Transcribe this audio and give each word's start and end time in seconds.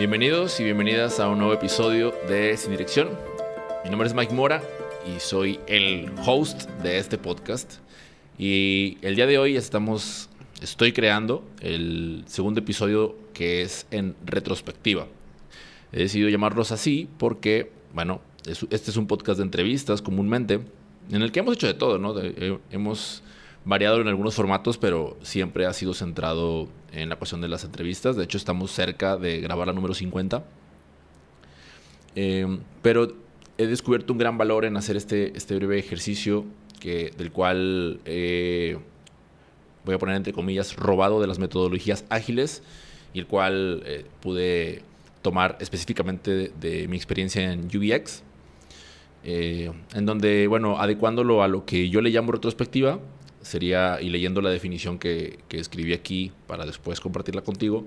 Bienvenidos 0.00 0.58
y 0.60 0.64
bienvenidas 0.64 1.20
a 1.20 1.28
un 1.28 1.36
nuevo 1.36 1.52
episodio 1.52 2.14
de 2.26 2.56
Sin 2.56 2.70
Dirección. 2.70 3.10
Mi 3.84 3.90
nombre 3.90 4.08
es 4.08 4.14
Mike 4.14 4.32
Mora 4.32 4.62
y 5.06 5.20
soy 5.20 5.60
el 5.66 6.10
host 6.24 6.70
de 6.82 6.96
este 6.96 7.18
podcast. 7.18 7.74
Y 8.38 8.96
el 9.02 9.14
día 9.14 9.26
de 9.26 9.36
hoy 9.36 9.58
estamos, 9.58 10.30
estoy 10.62 10.94
creando 10.94 11.44
el 11.60 12.24
segundo 12.26 12.60
episodio 12.60 13.14
que 13.34 13.60
es 13.60 13.86
en 13.90 14.16
retrospectiva. 14.24 15.06
He 15.92 15.98
decidido 15.98 16.30
llamarlos 16.30 16.72
así 16.72 17.06
porque, 17.18 17.70
bueno, 17.92 18.22
este 18.46 18.90
es 18.90 18.96
un 18.96 19.06
podcast 19.06 19.36
de 19.36 19.44
entrevistas 19.44 20.00
comúnmente, 20.00 20.60
en 21.10 21.20
el 21.20 21.30
que 21.30 21.40
hemos 21.40 21.56
hecho 21.56 21.66
de 21.66 21.74
todo, 21.74 21.98
¿no? 21.98 22.18
Eh, 22.18 22.58
hemos 22.70 23.22
variado 23.66 24.00
en 24.00 24.08
algunos 24.08 24.34
formatos, 24.34 24.78
pero 24.78 25.18
siempre 25.20 25.66
ha 25.66 25.74
sido 25.74 25.92
centrado 25.92 26.68
en 26.92 27.08
la 27.08 27.16
cuestión 27.16 27.40
de 27.40 27.48
las 27.48 27.64
entrevistas. 27.64 28.16
De 28.16 28.24
hecho, 28.24 28.38
estamos 28.38 28.72
cerca 28.72 29.16
de 29.16 29.40
grabar 29.40 29.66
la 29.66 29.72
número 29.72 29.94
50. 29.94 30.44
Eh, 32.16 32.58
pero 32.82 33.14
he 33.58 33.66
descubierto 33.66 34.12
un 34.12 34.18
gran 34.18 34.38
valor 34.38 34.64
en 34.64 34.76
hacer 34.76 34.96
este, 34.96 35.36
este 35.36 35.54
breve 35.54 35.78
ejercicio 35.78 36.44
que, 36.80 37.12
del 37.16 37.30
cual 37.30 38.00
voy 39.84 39.94
a 39.94 39.98
poner 39.98 40.16
entre 40.16 40.32
comillas 40.32 40.76
robado 40.76 41.20
de 41.20 41.26
las 41.26 41.38
metodologías 41.38 42.04
ágiles 42.08 42.62
y 43.12 43.18
el 43.18 43.26
cual 43.26 43.82
eh, 43.86 44.04
pude 44.20 44.82
tomar 45.22 45.56
específicamente 45.60 46.52
de, 46.60 46.88
mi 46.88 46.96
experiencia 46.96 47.52
en 47.52 47.66
UBX. 47.66 48.22
Eh, 49.22 49.70
en 49.94 50.06
donde, 50.06 50.46
bueno, 50.46 50.78
adecuándolo 50.78 51.42
a 51.42 51.48
lo 51.48 51.66
que 51.66 51.90
yo 51.90 52.00
le 52.00 52.10
llamo 52.10 52.32
retrospectiva, 52.32 53.00
sería, 53.42 53.98
y 54.00 54.10
leyendo 54.10 54.40
la 54.40 54.50
definición 54.50 54.98
que, 54.98 55.38
escribí 55.50 55.92
aquí 55.92 56.32
para 56.46 56.66
después 56.66 57.00
compartirla 57.00 57.42
contigo, 57.42 57.86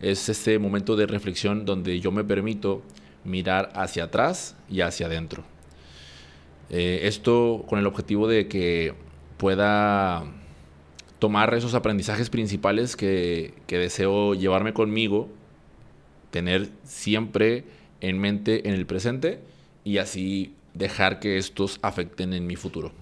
es 0.00 0.28
este 0.28 0.58
momento 0.58 0.96
de 0.96 1.06
reflexión 1.06 1.64
donde 1.64 2.00
yo 2.00 2.12
me 2.12 2.24
permito 2.24 2.82
mirar 3.24 3.72
hacia 3.74 4.04
atrás 4.04 4.56
y 4.70 4.80
hacia 4.80 5.06
adentro. 5.06 5.44
Eh, 6.70 7.00
esto 7.04 7.64
con 7.68 7.78
el 7.78 7.86
objetivo 7.86 8.28
de 8.28 8.48
que 8.48 8.94
pueda 9.36 10.24
tomar 11.18 11.54
esos 11.54 11.74
aprendizajes 11.74 12.28
principales 12.28 12.96
que, 12.96 13.54
que 13.66 13.78
deseo 13.78 14.34
llevarme 14.34 14.72
conmigo, 14.72 15.28
tener 16.30 16.68
siempre 16.84 17.64
en 18.00 18.18
mente 18.18 18.68
en 18.68 18.74
el 18.74 18.86
presente 18.86 19.40
y 19.84 19.98
así 19.98 20.54
dejar 20.74 21.20
que 21.20 21.38
estos 21.38 21.78
afecten 21.82 22.34
en 22.34 22.46
mi 22.46 22.56
futuro. 22.56 22.92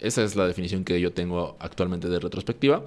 Esa 0.00 0.22
es 0.22 0.36
la 0.36 0.46
definición 0.46 0.84
que 0.84 1.00
yo 1.00 1.12
tengo 1.12 1.56
actualmente 1.58 2.08
de 2.08 2.18
retrospectiva. 2.18 2.84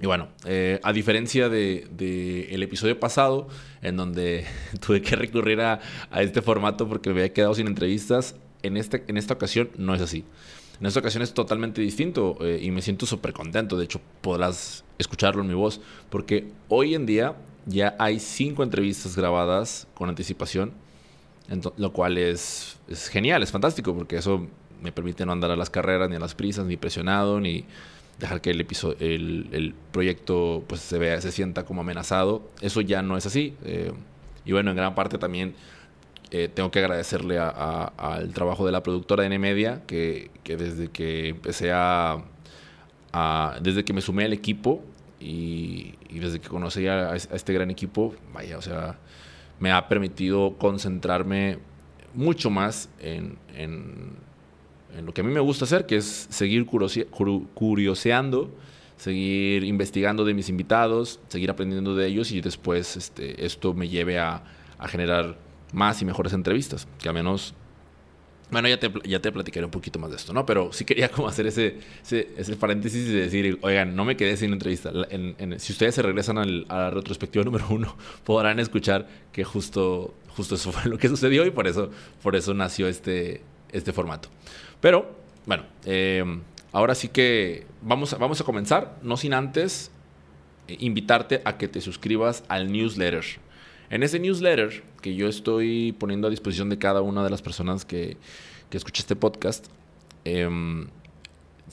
Y 0.00 0.06
bueno, 0.06 0.28
eh, 0.44 0.80
a 0.82 0.92
diferencia 0.92 1.48
del 1.48 1.96
de, 1.96 2.52
el 2.52 2.62
episodio 2.64 2.98
pasado, 2.98 3.46
en 3.80 3.96
donde 3.96 4.44
tuve 4.84 5.00
que 5.00 5.14
recurrir 5.14 5.60
a, 5.60 5.80
este 6.16 6.42
formato 6.42 6.88
porque 6.88 7.10
me 7.10 7.20
había 7.20 7.32
quedado 7.32 7.54
sin 7.54 7.68
entrevistas, 7.68 8.34
en, 8.62 8.76
este, 8.76 9.04
en 9.06 9.16
esta 9.16 9.34
ocasión 9.34 9.70
no 9.76 9.94
es 9.94 10.02
así. 10.02 10.24
En 10.80 10.86
esta 10.86 10.98
ocasión 10.98 11.22
es 11.22 11.32
totalmente 11.32 11.80
distinto 11.80 12.36
eh, 12.40 12.58
y 12.60 12.72
me 12.72 12.82
siento 12.82 13.06
súper 13.06 13.32
contento. 13.32 13.76
De 13.76 13.84
hecho, 13.84 14.00
podrás 14.20 14.84
escucharlo 14.98 15.42
en 15.42 15.48
mi 15.48 15.54
voz, 15.54 15.80
porque 16.10 16.48
hoy 16.68 16.96
en 16.96 17.06
día 17.06 17.36
ya 17.66 17.94
hay 18.00 18.18
cinco 18.18 18.64
entrevistas 18.64 19.16
grabadas 19.16 19.86
con 19.94 20.08
anticipación, 20.08 20.72
lo 21.76 21.92
cual 21.92 22.18
es, 22.18 22.78
es 22.88 23.08
genial, 23.08 23.42
es 23.42 23.52
fantástico, 23.52 23.94
porque 23.94 24.16
eso 24.16 24.48
me 24.82 24.92
permite 24.92 25.24
no 25.26 25.32
andar 25.32 25.50
a 25.50 25.56
las 25.56 25.70
carreras, 25.70 26.10
ni 26.10 26.16
a 26.16 26.20
las 26.20 26.34
prisas, 26.34 26.66
ni 26.66 26.76
presionado, 26.76 27.40
ni 27.40 27.64
dejar 28.18 28.40
que 28.40 28.50
el, 28.50 28.60
episodio, 28.60 28.96
el, 29.00 29.74
proyecto 29.92 30.64
pues, 30.66 30.80
se 30.80 30.98
vea, 30.98 31.20
se 31.20 31.32
sienta 31.32 31.64
como 31.64 31.80
amenazado. 31.80 32.48
Eso 32.60 32.80
ya 32.80 33.02
no 33.02 33.16
es 33.16 33.26
así. 33.26 33.56
Eh, 33.64 33.92
y 34.44 34.52
bueno, 34.52 34.70
en 34.70 34.76
gran 34.76 34.94
parte 34.94 35.18
también 35.18 35.54
eh, 36.30 36.48
tengo 36.52 36.70
que 36.70 36.80
agradecerle 36.80 37.38
al 37.38 38.32
trabajo 38.32 38.66
de 38.66 38.72
la 38.72 38.82
productora 38.82 39.22
de 39.22 39.26
N-Media, 39.26 39.82
que, 39.86 40.30
desde 40.44 40.88
que 40.88 41.28
empecé 41.28 41.70
a, 41.72 42.22
desde 43.60 43.84
que 43.84 43.92
me 43.92 44.00
sumé 44.00 44.24
al 44.24 44.32
equipo 44.32 44.82
y, 45.20 45.94
desde 46.10 46.40
que 46.40 46.48
conocí 46.48 46.86
a, 46.86 47.14
este 47.14 47.52
gran 47.52 47.70
equipo, 47.70 48.14
vaya, 48.32 48.58
o 48.58 48.62
sea, 48.62 48.98
me 49.60 49.72
ha 49.72 49.88
permitido 49.88 50.56
concentrarme 50.58 51.58
mucho 52.14 52.50
más 52.50 52.88
en 53.00 53.38
lo 55.02 55.12
que 55.12 55.20
a 55.20 55.24
mí 55.24 55.32
me 55.32 55.40
gusta 55.40 55.64
hacer, 55.64 55.86
que 55.86 55.96
es 55.96 56.26
seguir 56.30 56.66
curioseando, 56.66 58.50
seguir 58.96 59.64
investigando 59.64 60.24
de 60.24 60.34
mis 60.34 60.48
invitados, 60.48 61.20
seguir 61.28 61.50
aprendiendo 61.50 61.94
de 61.94 62.06
ellos 62.06 62.30
y 62.32 62.40
después 62.40 62.96
este, 62.96 63.44
esto 63.44 63.74
me 63.74 63.88
lleve 63.88 64.18
a, 64.18 64.42
generar 64.86 65.38
más 65.72 66.02
y 66.02 66.04
mejores 66.04 66.34
entrevistas, 66.34 66.86
que 67.00 67.08
al 67.08 67.14
menos... 67.14 67.54
Bueno, 68.50 68.68
ya 68.68 68.78
te, 68.78 68.92
ya 69.04 69.20
te 69.20 69.32
platicaré 69.32 69.64
un 69.64 69.70
poquito 69.70 69.98
más 69.98 70.10
de 70.10 70.16
esto, 70.16 70.34
¿no? 70.34 70.44
Pero 70.44 70.70
sí 70.74 70.84
quería 70.84 71.08
como 71.08 71.26
hacer 71.26 71.46
ese, 71.46 71.78
ese, 72.10 72.56
paréntesis 72.56 73.08
y 73.08 73.12
decir, 73.12 73.58
oigan, 73.62 73.96
no 73.96 74.04
me 74.04 74.16
quedé 74.16 74.36
sin 74.36 74.52
entrevista. 74.52 74.92
si 75.56 75.72
ustedes 75.72 75.94
se 75.94 76.02
regresan 76.02 76.36
a 76.36 76.44
la 76.44 76.90
retrospectiva 76.90 77.44
número 77.46 77.66
uno, 77.70 77.96
podrán 78.24 78.60
escuchar 78.60 79.08
que 79.32 79.42
justo, 79.42 80.14
justo 80.28 80.56
eso 80.56 80.70
fue 80.70 80.90
lo 80.90 80.98
que 80.98 81.08
sucedió 81.08 81.46
y 81.46 81.50
por 81.50 81.66
eso, 81.66 81.90
por 82.22 82.36
eso 82.36 82.52
nació 82.52 82.86
este, 82.86 83.40
este 83.74 83.92
formato. 83.92 84.28
Pero, 84.80 85.14
bueno, 85.44 85.64
em, 85.84 86.40
ahora 86.72 86.94
sí 86.94 87.08
que 87.08 87.66
vamos 87.82 88.14
a, 88.14 88.18
vamos 88.18 88.40
a 88.40 88.44
comenzar, 88.44 88.96
no 89.02 89.16
sin 89.16 89.34
antes 89.34 89.90
eh, 90.68 90.76
invitarte 90.80 91.42
a 91.44 91.58
que 91.58 91.68
te 91.68 91.80
suscribas 91.80 92.44
al 92.48 92.72
newsletter. 92.72 93.24
En 93.90 94.02
ese 94.02 94.18
newsletter 94.18 94.82
que 95.02 95.14
yo 95.14 95.28
estoy 95.28 95.92
poniendo 95.92 96.28
a 96.28 96.30
disposición 96.30 96.70
de 96.70 96.78
cada 96.78 97.02
una 97.02 97.22
de 97.22 97.30
las 97.30 97.42
personas 97.42 97.84
que, 97.84 98.16
que 98.70 98.76
escucha 98.78 99.02
este 99.02 99.16
podcast, 99.16 99.66
em, 100.24 100.86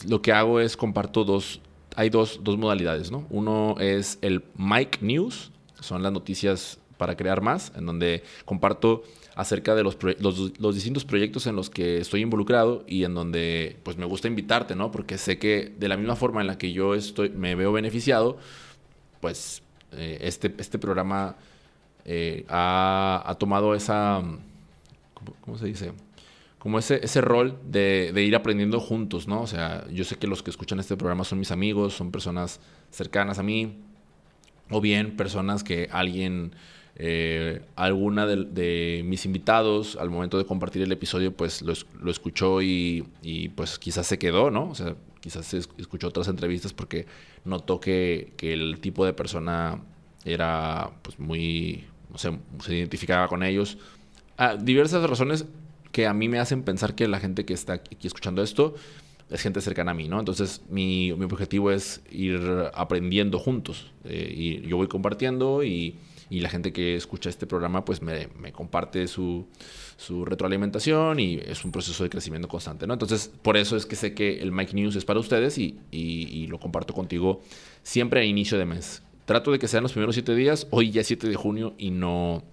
lo 0.08 0.22
que 0.22 0.34
hago 0.34 0.60
es 0.60 0.76
comparto 0.76 1.24
dos, 1.24 1.62
hay 1.96 2.10
dos, 2.10 2.40
dos 2.44 2.58
modalidades, 2.58 3.12
¿no? 3.12 3.26
Uno 3.30 3.76
es 3.80 4.18
el 4.22 4.44
Mike 4.58 5.00
News, 5.02 5.52
son 5.80 6.04
las 6.04 6.12
noticias 6.12 6.81
para 7.02 7.18
crear 7.18 7.42
más, 7.42 7.72
en 7.76 7.88
donde 7.88 8.22
comparto 8.46 9.02
acerca 9.34 9.74
de 9.74 9.82
los, 9.82 9.98
los, 10.20 10.76
distintos 10.76 11.04
proyectos 11.04 11.48
en 11.48 11.56
los 11.56 11.72
que 11.72 11.98
estoy 11.98 12.22
involucrado 12.22 12.84
y 12.86 13.06
en 13.06 13.16
donde 13.16 13.76
pues 13.82 13.98
me 13.98 14.06
gusta 14.06 14.28
invitarte, 14.28 14.76
¿no? 14.76 14.92
Porque 14.92 15.18
sé 15.18 15.40
que 15.40 15.74
de 15.80 15.88
la 15.88 15.98
misma 15.98 16.16
forma 16.16 16.42
en 16.42 16.48
la 16.48 16.60
que 16.60 16.74
yo 16.74 16.94
estoy, 16.94 17.32
me 17.32 17.56
veo 17.56 17.72
beneficiado, 17.72 18.38
pues 19.20 19.64
eh, 19.94 20.20
este, 20.22 20.54
este 20.60 20.78
programa 20.78 21.38
eh, 22.06 22.46
ha, 22.50 23.36
tomado 23.40 23.74
esa, 23.74 24.22
¿cómo, 25.42 25.58
se 25.58 25.66
dice? 25.66 25.94
Como 26.60 26.78
ese, 26.78 27.04
ese 27.04 27.20
rol 27.22 27.58
de, 27.66 28.12
de, 28.14 28.22
ir 28.22 28.36
aprendiendo 28.36 28.80
juntos, 28.80 29.28
¿no? 29.28 29.42
O 29.42 29.48
sea, 29.48 29.88
yo 29.90 30.04
sé 30.04 30.18
que 30.18 30.28
los 30.28 30.44
que 30.44 30.52
escuchan 30.52 30.80
este 30.80 30.96
programa 30.98 31.24
son 31.24 31.40
mis 31.40 31.50
amigos, 31.50 31.96
son 31.96 32.12
personas 32.12 32.60
cercanas 32.92 33.40
a 33.40 33.44
mí, 33.44 33.76
o 34.72 34.82
bien 34.82 35.18
personas 35.18 35.64
que 35.64 35.90
alguien 35.92 36.54
eh, 36.96 37.62
alguna 37.76 38.28
de, 38.28 39.02
mis 39.06 39.26
invitados 39.26 39.98
al 40.00 40.10
momento 40.10 40.38
de 40.38 40.46
compartir 40.46 40.82
el 40.82 40.92
episodio 40.92 41.32
pues 41.32 41.62
lo, 41.62 42.12
escuchó 42.12 42.62
y, 42.62 43.04
pues 43.56 43.80
quizás 43.80 44.08
se 44.08 44.20
quedó, 44.20 44.52
¿no? 44.52 44.70
O 44.70 44.76
sea, 44.76 44.96
quizás 45.20 45.54
escuchó 45.54 46.08
otras 46.08 46.28
entrevistas 46.28 46.74
porque 46.74 47.06
notó 47.46 47.80
que, 47.80 48.34
que 48.38 48.54
el 48.54 48.80
tipo 48.80 49.06
de 49.06 49.14
persona 49.14 49.82
era 50.26 50.92
pues 51.02 51.20
muy, 51.20 51.86
no 52.12 52.18
sé, 52.18 52.38
se 52.64 52.76
identificaba 52.76 53.28
con 53.28 53.44
ellos. 53.44 53.78
Ah, 54.38 54.56
diversas 54.56 55.08
razones 55.10 55.46
que 55.92 56.08
a 56.08 56.14
mí 56.14 56.30
me 56.30 56.40
hacen 56.40 56.64
pensar 56.64 56.96
que 56.96 57.08
la 57.08 57.20
gente 57.20 57.46
que 57.46 57.54
está 57.54 57.74
aquí 57.74 58.08
escuchando 58.08 58.42
esto 58.44 58.76
es 59.30 59.42
gente 59.42 59.62
cercana 59.62 59.92
a 59.92 59.94
mí, 59.94 60.08
¿no? 60.08 60.20
Entonces 60.20 60.62
mi, 60.70 61.14
mi 61.14 61.26
objetivo 61.26 61.72
es 61.72 62.02
ir 62.12 62.40
aprendiendo 62.74 63.40
juntos 63.40 63.92
eh, 64.04 64.34
y 64.36 64.62
yo 64.68 64.78
voy 64.78 64.88
compartiendo 64.88 65.64
y 65.64 65.96
y 66.32 66.40
la 66.40 66.50
gente 66.50 66.72
que 66.72 66.96
escucha 66.96 67.30
este 67.30 67.46
programa 67.46 67.84
pues 67.84 68.02
me, 68.02 68.30
comparte 68.54 69.06
su, 69.10 69.46
retroalimentación 70.26 71.20
y 71.20 71.36
es 71.36 71.66
un 71.66 71.74
proceso 71.74 72.04
de 72.04 72.10
crecimiento 72.10 72.48
constante, 72.48 72.88
¿no? 72.88 72.94
Entonces, 72.94 73.30
por 73.42 73.58
eso 73.58 73.76
es 73.76 73.86
que 73.86 73.98
sé 73.98 74.14
que 74.14 74.40
el 74.40 74.54
Mike 74.54 74.74
News 74.74 74.96
es 74.96 75.04
para 75.04 75.20
ustedes 75.20 75.58
y, 75.58 76.48
lo 76.48 76.58
comparto 76.58 76.94
contigo 76.94 77.42
siempre 77.84 78.22
a 78.22 78.24
inicio 78.24 78.58
de 78.58 78.64
mes. 78.64 79.04
Trato 79.26 79.52
de 79.52 79.60
que 79.60 79.68
sean 79.68 79.84
los 79.84 79.92
primeros 79.92 80.16
siete 80.16 80.34
días, 80.34 80.68
hoy 80.72 80.92
ya 80.92 81.02
es 81.02 81.08
7 81.08 81.28
de 81.28 81.36
junio 81.36 81.74
y 81.78 81.92
no, 81.92 82.44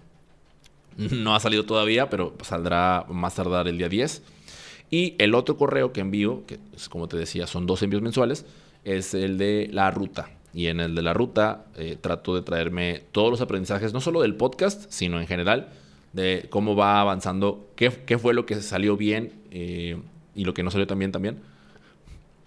no 0.97 1.37
ha 1.37 1.41
salido 1.41 1.65
todavía, 1.65 2.11
pero 2.11 2.35
saldrá 2.43 3.07
más 3.09 3.37
tardar 3.37 3.69
el 3.69 3.79
día 3.79 3.89
10. 3.89 4.23
Y 4.91 5.15
el 5.19 5.37
otro 5.37 5.57
correo 5.57 5.93
que 5.93 6.01
envío, 6.01 6.45
que 6.47 6.59
como 6.91 7.07
te 7.07 7.17
decía 7.17 7.47
son 7.47 7.67
dos 7.67 7.83
envíos 7.85 8.03
mensuales, 8.03 8.45
es 8.83 9.15
el 9.15 9.39
de 9.39 9.69
la 9.73 9.93
ruta. 9.93 10.31
Y 10.59 10.67
en 10.67 10.81
el 10.81 10.97
de 10.97 11.03
la 11.03 11.13
ruta 11.13 11.67
eh, 11.77 11.97
trato 12.01 12.35
de 12.35 12.43
traerme 12.43 13.05
todos 13.13 13.31
los 13.31 13.41
aprendizajes, 13.41 13.93
no 13.93 14.01
solo 14.01 14.23
del 14.23 14.35
podcast, 14.35 14.91
sino 14.91 15.21
en 15.21 15.29
general, 15.29 15.69
de 16.13 16.49
cómo 16.51 16.75
va 16.75 17.01
avanzando, 17.01 17.71
qué, 17.77 17.93
qué 18.05 18.19
fue 18.19 18.35
lo 18.35 18.45
que 18.45 18.57
salió 18.61 18.97
bien 18.97 19.35
eh, 19.53 19.97
y 20.35 20.45
lo 20.45 20.55
que 20.55 20.65
no 20.65 20.73
salió 20.73 20.85
tan 20.89 20.99
bien 20.99 21.13
también. 21.13 21.39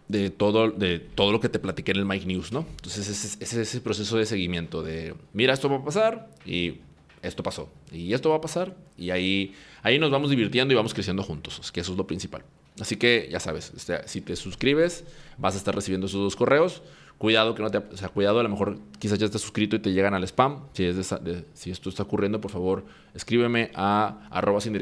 De 0.09 0.29
todo, 0.29 0.71
de 0.71 0.99
todo 0.99 1.31
lo 1.31 1.39
que 1.39 1.47
te 1.47 1.57
platiqué 1.57 1.91
en 1.91 1.99
el 1.99 2.05
Mike 2.05 2.25
News, 2.25 2.51
¿no? 2.51 2.65
Entonces 2.69 3.07
ese 3.07 3.41
es 3.41 3.53
ese 3.53 3.79
proceso 3.79 4.17
de 4.17 4.25
seguimiento 4.25 4.83
de, 4.83 5.15
mira, 5.31 5.53
esto 5.53 5.69
va 5.69 5.77
a 5.77 5.85
pasar 5.85 6.27
y 6.45 6.79
esto 7.21 7.43
pasó 7.43 7.69
y 7.93 8.13
esto 8.13 8.29
va 8.29 8.35
a 8.35 8.41
pasar 8.41 8.75
y 8.97 9.11
ahí, 9.11 9.55
ahí 9.83 9.99
nos 9.99 10.11
vamos 10.11 10.29
divirtiendo 10.29 10.73
y 10.73 10.75
vamos 10.75 10.93
creciendo 10.93 11.23
juntos, 11.23 11.71
que 11.71 11.79
eso 11.79 11.93
es 11.93 11.97
lo 11.97 12.07
principal. 12.07 12.43
Así 12.81 12.97
que 12.97 13.29
ya 13.31 13.39
sabes, 13.39 13.71
este, 13.73 14.05
si 14.07 14.19
te 14.19 14.35
suscribes, 14.35 15.05
vas 15.37 15.55
a 15.55 15.57
estar 15.57 15.73
recibiendo 15.73 16.07
esos 16.07 16.19
dos 16.19 16.35
correos. 16.35 16.81
Cuidado 17.21 17.53
que 17.53 17.62
no 17.62 17.69
te, 17.69 17.77
o 17.77 17.97
sea, 17.97 18.09
cuidado, 18.09 18.39
a 18.39 18.44
lo 18.44 18.50
mejor 18.50 18.79
quizás 18.97 19.19
ya 19.19 19.27
estás 19.27 19.41
suscrito 19.41 19.75
y 19.75 19.79
te 19.79 19.94
llegan 19.94 20.15
al 20.15 20.23
spam. 20.23 20.62
Si, 20.73 20.85
es 20.85 21.15
si 21.53 21.69
esto 21.69 21.89
está 21.89 22.01
ocurriendo, 22.01 22.41
por 22.41 22.50
favor, 22.50 22.83
escríbeme 23.13 23.69
a 23.75 24.27
arroba 24.31 24.59
sin 24.59 24.73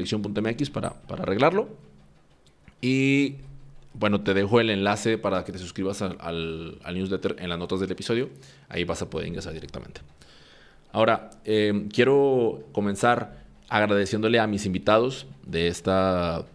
para, 0.72 0.94
para 1.02 1.22
arreglarlo. 1.24 1.68
Y 2.80 3.34
bueno, 3.92 4.22
te 4.22 4.32
dejo 4.32 4.58
el 4.58 4.70
enlace 4.70 5.18
para 5.18 5.44
que 5.44 5.52
te 5.52 5.58
suscribas 5.58 6.00
al, 6.00 6.78
newsletter 6.90 7.36
en 7.40 7.50
las 7.50 7.58
notas 7.58 7.78
del 7.78 7.92
episodio. 7.92 8.30
Ahí 8.70 8.84
vas 8.84 9.02
a 9.02 9.10
poder 9.10 9.28
ingresar 9.28 9.52
directamente. 9.52 10.00
Ahora, 10.92 11.28
eh, 11.44 11.88
quiero 11.92 12.64
comenzar 12.72 13.44
agradeciéndole 13.68 14.40
a 14.40 14.46
mis 14.46 14.64
invitados 14.64 15.26
de 15.46 15.68
esta, 15.68 16.46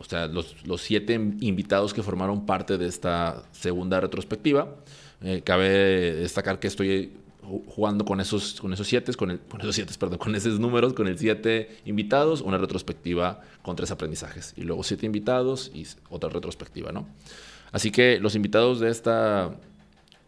o 0.00 0.04
sea, 0.04 0.26
los, 0.26 0.56
siete 0.80 1.12
invitados 1.12 1.92
que 1.92 2.02
formaron 2.02 2.46
parte 2.46 2.78
de 2.78 2.86
esta 2.86 3.42
segunda 3.52 4.00
retrospectiva. 4.00 4.76
Eh, 5.22 5.42
cabe 5.44 5.68
destacar 5.68 6.58
que 6.58 6.68
estoy 6.68 7.12
jugando 7.66 8.06
con 8.06 8.18
esos, 8.18 8.60
con 8.62 8.72
esos 8.72 8.86
siete, 8.86 9.12
con, 9.12 9.36
con 9.36 9.60
esos 9.60 9.74
siete, 9.74 9.92
perdón, 9.98 10.16
con 10.16 10.34
esos 10.34 10.58
números, 10.58 10.94
con 10.94 11.06
el 11.06 11.18
siete 11.18 11.76
invitados, 11.84 12.40
una 12.40 12.56
retrospectiva 12.56 13.42
con 13.60 13.76
tres 13.76 13.90
aprendizajes. 13.90 14.54
Y 14.56 14.62
luego 14.62 14.82
siete 14.84 15.04
invitados 15.04 15.70
y 15.74 15.86
otra 16.08 16.30
retrospectiva, 16.30 16.92
¿no? 16.92 17.06
Así 17.70 17.90
que 17.90 18.18
los 18.20 18.34
invitados 18.34 18.80
de 18.80 18.88
esta, 18.88 19.54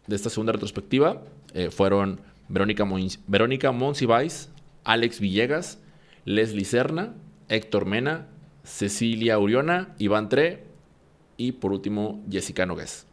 de 0.05 0.15
esta 0.15 0.29
segunda 0.29 0.53
retrospectiva 0.53 1.23
eh, 1.55 1.71
fueron 1.71 2.21
Verónica, 2.47 2.85
Verónica 3.25 3.71
Monsiváis, 3.71 4.49
Alex 4.83 5.19
Villegas, 5.19 5.79
Leslie 6.25 6.63
Serna, 6.63 7.15
Héctor 7.49 7.87
Mena, 7.87 8.27
Cecilia 8.63 9.39
Uriona, 9.39 9.95
Iván 9.99 10.29
Tre 10.29 10.63
y 11.37 11.53
por 11.53 11.71
último 11.71 12.23
Jessica 12.29 12.65
Nogués. 12.65 13.05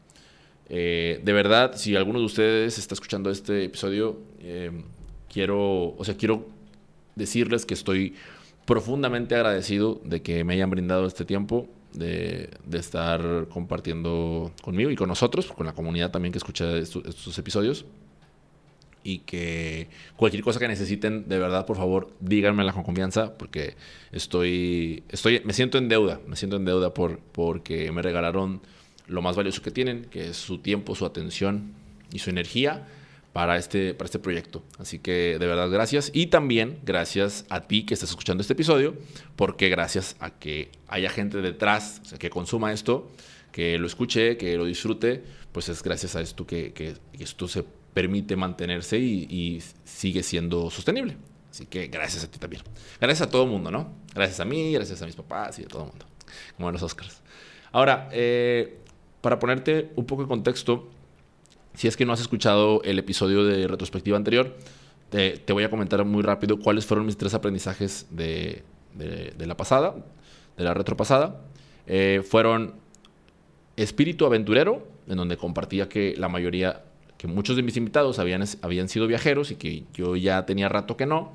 Eh, 0.68 1.20
de 1.24 1.32
verdad, 1.32 1.72
si 1.74 1.96
alguno 1.96 2.20
de 2.20 2.24
ustedes 2.24 2.78
está 2.78 2.94
escuchando 2.94 3.30
este 3.30 3.64
episodio, 3.64 4.20
eh, 4.38 4.70
quiero, 5.28 5.96
o 5.96 6.04
sea, 6.04 6.16
quiero 6.16 6.46
decirles 7.16 7.66
que 7.66 7.74
estoy 7.74 8.14
profundamente 8.66 9.34
agradecido 9.34 10.00
de 10.04 10.22
que 10.22 10.44
me 10.44 10.54
hayan 10.54 10.70
brindado 10.70 11.06
este 11.06 11.24
tiempo, 11.24 11.68
de, 11.92 12.50
estar 12.72 13.48
compartiendo 13.48 14.52
conmigo 14.62 14.90
y 14.90 14.96
con 14.96 15.08
nosotros, 15.08 15.46
con 15.46 15.66
la 15.66 15.72
comunidad 15.72 16.12
también 16.12 16.30
que 16.30 16.38
escucha 16.38 16.76
estos, 16.76 17.36
episodios. 17.36 17.84
Y 19.02 19.20
que 19.20 19.88
cualquier 20.16 20.42
cosa 20.42 20.58
que 20.58 20.68
necesiten, 20.68 21.28
de 21.28 21.38
verdad, 21.38 21.66
por 21.66 21.76
favor, 21.76 22.12
díganmela 22.20 22.72
con 22.72 22.82
confianza, 22.82 23.36
porque 23.38 23.76
estoy, 24.12 25.04
estoy, 25.08 25.40
me 25.44 25.52
siento 25.52 25.78
en 25.78 25.88
deuda, 25.88 26.20
me 26.26 26.36
siento 26.36 26.56
en 26.56 26.64
deuda 26.64 26.92
por, 26.92 27.18
porque 27.18 27.90
me 27.92 28.02
regalaron 28.02 28.60
lo 29.06 29.22
más 29.22 29.36
valioso 29.36 29.62
que 29.62 29.70
tienen, 29.70 30.04
que 30.04 30.28
es 30.28 30.36
su 30.36 30.58
tiempo, 30.58 30.94
su 30.94 31.06
atención 31.06 31.72
y 32.12 32.18
su 32.18 32.30
energía 32.30 32.86
para 33.32 33.56
este, 33.56 33.94
para 33.94 34.06
este 34.06 34.18
proyecto. 34.18 34.62
Así 34.78 34.98
que 34.98 35.38
de 35.38 35.46
verdad 35.46 35.70
gracias. 35.70 36.10
Y 36.12 36.26
también 36.26 36.78
gracias 36.84 37.44
a 37.48 37.62
ti 37.62 37.84
que 37.84 37.94
estás 37.94 38.10
escuchando 38.10 38.40
este 38.40 38.54
episodio, 38.54 38.94
porque 39.36 39.68
gracias 39.68 40.16
a 40.20 40.30
que 40.30 40.70
haya 40.88 41.10
gente 41.10 41.40
detrás 41.40 42.02
que 42.18 42.30
consuma 42.30 42.72
esto, 42.72 43.10
que 43.52 43.78
lo 43.78 43.86
escuche, 43.86 44.36
que 44.36 44.56
lo 44.56 44.64
disfrute, 44.64 45.22
pues 45.52 45.68
es 45.68 45.82
gracias 45.82 46.16
a 46.16 46.20
esto 46.20 46.46
que, 46.46 46.96
esto 47.18 47.48
se 47.48 47.64
permite 47.94 48.36
mantenerse 48.36 48.98
y, 48.98 49.62
sigue 49.84 50.22
siendo 50.22 50.70
sostenible. 50.70 51.16
Así 51.50 51.66
que 51.66 51.88
gracias 51.88 52.24
a 52.24 52.30
ti 52.30 52.38
también. 52.38 52.62
Gracias 53.00 53.26
a 53.26 53.30
todo 53.30 53.44
el 53.44 53.50
mundo, 53.50 53.70
¿no? 53.70 53.92
Gracias 54.14 54.40
a 54.40 54.44
mí, 54.44 54.72
gracias 54.72 55.02
a 55.02 55.06
mis 55.06 55.16
papás 55.16 55.58
y 55.58 55.64
a 55.64 55.68
todo 55.68 55.82
el 55.82 55.88
mundo. 55.88 56.06
Como 56.56 56.68
en 56.68 56.74
los 56.74 56.82
Oscars. 56.82 57.20
Ahora, 57.72 58.08
eh, 58.12 58.78
para 59.20 59.38
ponerte 59.38 59.90
un 59.96 60.06
poco 60.06 60.22
de 60.22 60.28
contexto, 60.28 60.88
si 61.74 61.88
es 61.88 61.96
que 61.96 62.04
no 62.04 62.12
has 62.12 62.20
escuchado 62.20 62.82
el 62.84 62.98
episodio 62.98 63.44
de 63.44 63.66
retrospectiva 63.66 64.16
anterior, 64.16 64.56
te, 65.10 65.52
voy 65.52 65.64
a 65.64 65.70
comentar 65.70 66.04
muy 66.04 66.22
rápido 66.22 66.60
cuáles 66.60 66.86
fueron 66.86 67.04
mis 67.04 67.16
tres 67.16 67.34
aprendizajes 67.34 68.06
de, 68.10 68.62
la 69.38 69.56
pasada, 69.56 69.96
de 70.56 70.64
la 70.64 70.72
retropasada. 70.72 71.42
Eh, 71.86 72.22
fueron 72.28 72.74
espíritu 73.76 74.24
aventurero, 74.24 74.86
en 75.08 75.16
donde 75.16 75.36
compartía 75.36 75.88
que 75.88 76.14
la 76.16 76.28
mayoría, 76.28 76.84
que 77.20 77.26
muchos 77.26 77.54
de 77.56 77.62
mis 77.62 77.76
invitados 77.76 78.18
habían, 78.18 78.42
habían 78.62 78.88
sido 78.88 79.06
viajeros 79.06 79.50
y 79.50 79.56
que 79.56 79.84
yo 79.92 80.16
ya 80.16 80.46
tenía 80.46 80.70
rato 80.70 80.96
que 80.96 81.04
no 81.04 81.32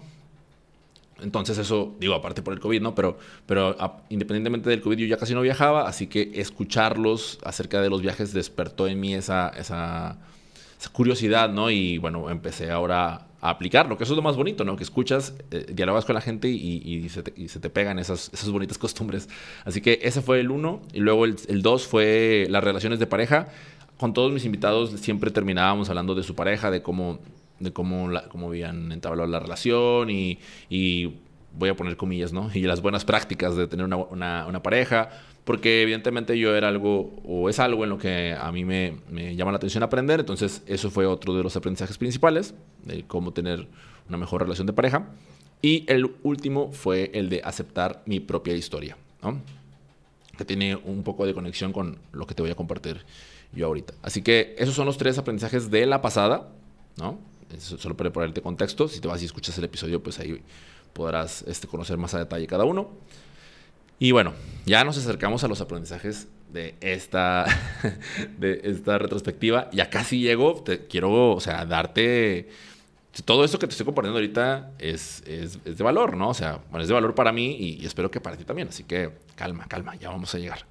entonces 1.22 1.58
eso, 1.58 1.96
digo, 2.00 2.14
aparte 2.14 2.42
por 2.42 2.54
el 2.54 2.60
COVID, 2.60 2.82
¿no? 2.82 2.94
Pero, 2.94 3.18
pero 3.46 3.76
independientemente 4.10 4.70
del 4.70 4.82
COVID 4.82 4.98
yo 4.98 5.06
ya 5.06 5.18
casi 5.18 5.34
no 5.34 5.42
viajaba, 5.42 5.88
así 5.88 6.08
que 6.08 6.32
escucharlos 6.36 7.40
acerca 7.44 7.82
de 7.82 7.90
los 7.90 8.02
viajes 8.02 8.34
despertó 8.34 8.88
en 8.88 9.00
mí 9.00 9.14
esa, 9.14 9.50
esa, 9.50 10.18
curiosidad, 10.92 11.50
¿no? 11.50 11.72
Y 11.72 11.98
bueno, 11.98 12.30
empecé 12.30 12.70
ahora 12.70 13.28
a 13.42 13.50
aplicarlo, 13.50 13.98
que 13.98 14.04
eso 14.04 14.14
es 14.14 14.18
lo 14.18 14.24
más 14.24 14.36
bonito, 14.36 14.66
¿no? 14.66 14.76
Que 14.76 14.84
escuchas, 14.84 15.34
eh, 15.52 15.66
dialogas 15.74 16.06
con 16.06 16.16
la 16.16 16.22
gente 16.22 16.50
y, 16.50 17.08
se 17.10 17.24
te, 17.24 17.70
pegan 17.70 17.98
esas, 17.98 18.30
esas 18.34 18.52
bonitas 18.52 18.78
costumbres. 18.78 19.30
Así 19.64 19.82
que 19.82 20.00
ese 20.04 20.22
fue 20.22 20.42
el 20.42 20.52
uno. 20.52 20.82
Y 20.94 21.00
luego 21.00 21.26
el 21.26 21.62
dos 21.62 21.88
fue 21.88 22.46
las 22.50 22.64
relaciones 22.64 23.00
de 23.00 23.08
pareja. 23.08 23.48
Con 23.98 24.14
todos 24.14 24.32
mis 24.32 24.46
invitados 24.46 24.92
siempre 24.92 25.32
terminábamos 25.32 25.90
hablando 25.90 26.16
de 26.16 26.24
su 26.24 26.36
pareja, 26.36 26.70
de 26.72 26.82
cómo 26.82 27.20
de 27.60 27.72
cómo, 27.72 28.10
la, 28.10 28.28
cómo 28.28 28.48
habían 28.48 28.92
entablado 28.92 29.30
la 29.30 29.40
relación 29.40 30.10
y, 30.10 30.40
y, 30.70 31.14
voy 31.58 31.70
a 31.70 31.76
poner 31.76 31.96
comillas, 31.96 32.34
¿no? 32.34 32.50
Y 32.54 32.64
las 32.64 32.82
buenas 32.82 33.06
prácticas 33.06 33.56
de 33.56 33.66
tener 33.66 33.86
una, 33.86 33.96
una, 33.96 34.46
una, 34.46 34.62
pareja, 34.62 35.10
porque 35.46 35.84
evidentemente 35.84 36.38
yo 36.38 36.54
era 36.54 36.68
algo, 36.68 37.14
o 37.24 37.50
es 37.50 37.60
algo 37.60 37.86
en 37.86 37.92
lo 37.92 37.98
que 37.98 38.36
a 38.38 38.52
mí 38.52 38.66
me, 38.66 38.98
me, 39.10 39.38
llama 39.38 39.52
la 39.52 39.58
atención 39.58 39.82
aprender, 39.82 40.20
entonces 40.20 40.64
eso 40.68 40.92
fue 40.92 41.06
otro 41.06 41.34
de 41.34 41.44
los 41.44 41.56
aprendizajes 41.56 41.98
principales, 41.98 42.54
de 42.84 43.06
cómo 43.06 43.32
tener 43.32 43.70
una 44.10 44.18
mejor 44.18 44.42
relación 44.42 44.68
de 44.68 44.74
pareja. 44.74 45.08
Y 45.62 45.86
el 45.88 46.14
último 46.24 46.74
fue 46.74 47.10
el 47.14 47.30
de 47.30 47.42
aceptar 47.42 48.04
mi 48.06 48.20
propia 48.20 48.54
historia, 48.54 48.98
¿no? 49.24 49.42
Que 50.38 50.44
tiene 50.44 50.76
un 50.76 51.04
poco 51.04 51.26
de 51.26 51.34
conexión 51.34 51.72
con 51.72 52.00
lo 52.12 52.28
que 52.28 52.36
te 52.36 52.42
voy 52.42 52.52
a 52.52 52.56
compartir 52.56 53.00
yo 53.56 53.68
ahorita. 53.68 53.94
Así 54.02 54.22
que 54.22 54.56
esos 54.58 54.76
son 54.76 54.86
los 54.86 54.98
tres 54.98 55.18
aprendizajes 55.18 55.72
de 55.72 55.86
la 55.86 56.02
pasada, 56.02 56.50
¿no? 56.98 57.20
solo 57.60 57.96
para 57.96 58.12
ponerte 58.12 58.42
contexto. 58.42 58.88
Si 58.88 59.00
te 59.00 59.08
vas 59.08 59.22
y 59.22 59.26
escuchas 59.26 59.58
el 59.58 59.64
episodio, 59.64 60.02
pues 60.02 60.20
ahí 60.20 60.42
podrás 60.94 61.44
este, 61.48 61.68
conocer 61.68 61.98
más 61.98 62.14
a 62.14 62.20
detalle 62.20 62.48
cada 62.48 62.66
uno. 62.66 62.92
Y 64.00 64.12
bueno, 64.12 64.34
ya 64.66 64.84
nos 64.84 64.98
acercamos 64.98 65.44
a 65.44 65.48
los 65.48 65.62
aprendizajes 65.62 66.28
de 66.52 66.76
esta, 66.82 67.46
de 68.38 68.62
esta 68.64 68.98
retrospectiva. 68.98 69.70
Ya 69.72 69.90
casi 69.90 70.20
llego. 70.20 70.62
Te 70.64 70.86
quiero, 70.88 71.32
o 71.32 71.40
sea, 71.40 71.66
darte. 71.66 72.50
Todo 73.24 73.46
esto 73.46 73.60
que 73.60 73.68
te 73.68 73.72
estoy 73.72 73.86
compartiendo 73.86 74.18
ahorita 74.18 74.74
es, 74.78 75.24
es, 75.26 75.64
de 75.64 75.84
valor, 75.84 76.18
¿no? 76.18 76.30
O 76.30 76.34
sea, 76.34 76.60
bueno, 76.70 76.82
es 76.82 76.90
de 76.90 76.94
valor 76.94 77.16
para 77.16 77.32
mí 77.32 77.56
y, 77.58 77.86
espero 77.86 78.12
que 78.12 78.20
para 78.20 78.36
ti 78.36 78.44
también. 78.44 78.68
Así 78.68 78.84
que 78.84 79.12
calma, 79.36 79.66
calma, 79.70 79.96
ya 79.96 80.10
vamos 80.10 80.36
a 80.36 80.38
llegar. 80.38 80.66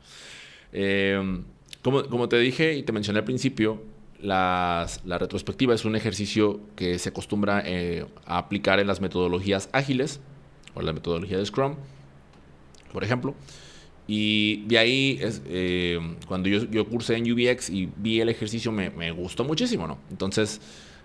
Eh, 0.71 1.43
como, 1.85 2.29
te 2.29 2.39
dije 2.39 2.75
y 2.75 2.83
te 2.83 2.93
mencioné 2.93 3.19
al 3.19 3.25
principio, 3.25 3.83
la 4.23 4.89
retrospectiva 5.05 5.75
es 5.75 5.85
un 5.85 5.97
ejercicio 5.97 6.61
que 6.77 6.99
se 6.99 7.11
acostumbra 7.11 7.63
eh, 7.67 8.07
a 8.25 8.39
aplicar 8.39 8.81
en 8.81 8.87
las 8.87 9.03
metodologías 9.03 9.69
ágiles 9.73 10.21
o 10.73 10.81
la 10.81 10.95
metodología 10.95 11.37
de 11.37 11.45
Scrum, 11.45 11.77
por 12.93 13.05
ejemplo. 13.05 13.35
Y 14.07 14.65
de 14.67 14.79
ahí, 14.79 15.19
es, 15.21 15.43
eh, 15.47 15.99
cuando 16.27 16.49
yo, 16.49 16.87
cursé 16.87 17.17
en 17.17 17.31
UBX 17.31 17.69
y 17.69 17.91
vi 17.97 18.21
el 18.21 18.31
ejercicio, 18.31 18.73
me, 18.73 18.89
me 18.89 19.11
gustó 19.11 19.45
muchísimo, 19.45 19.87
¿no? 19.87 19.99
Entonces, 20.11 20.61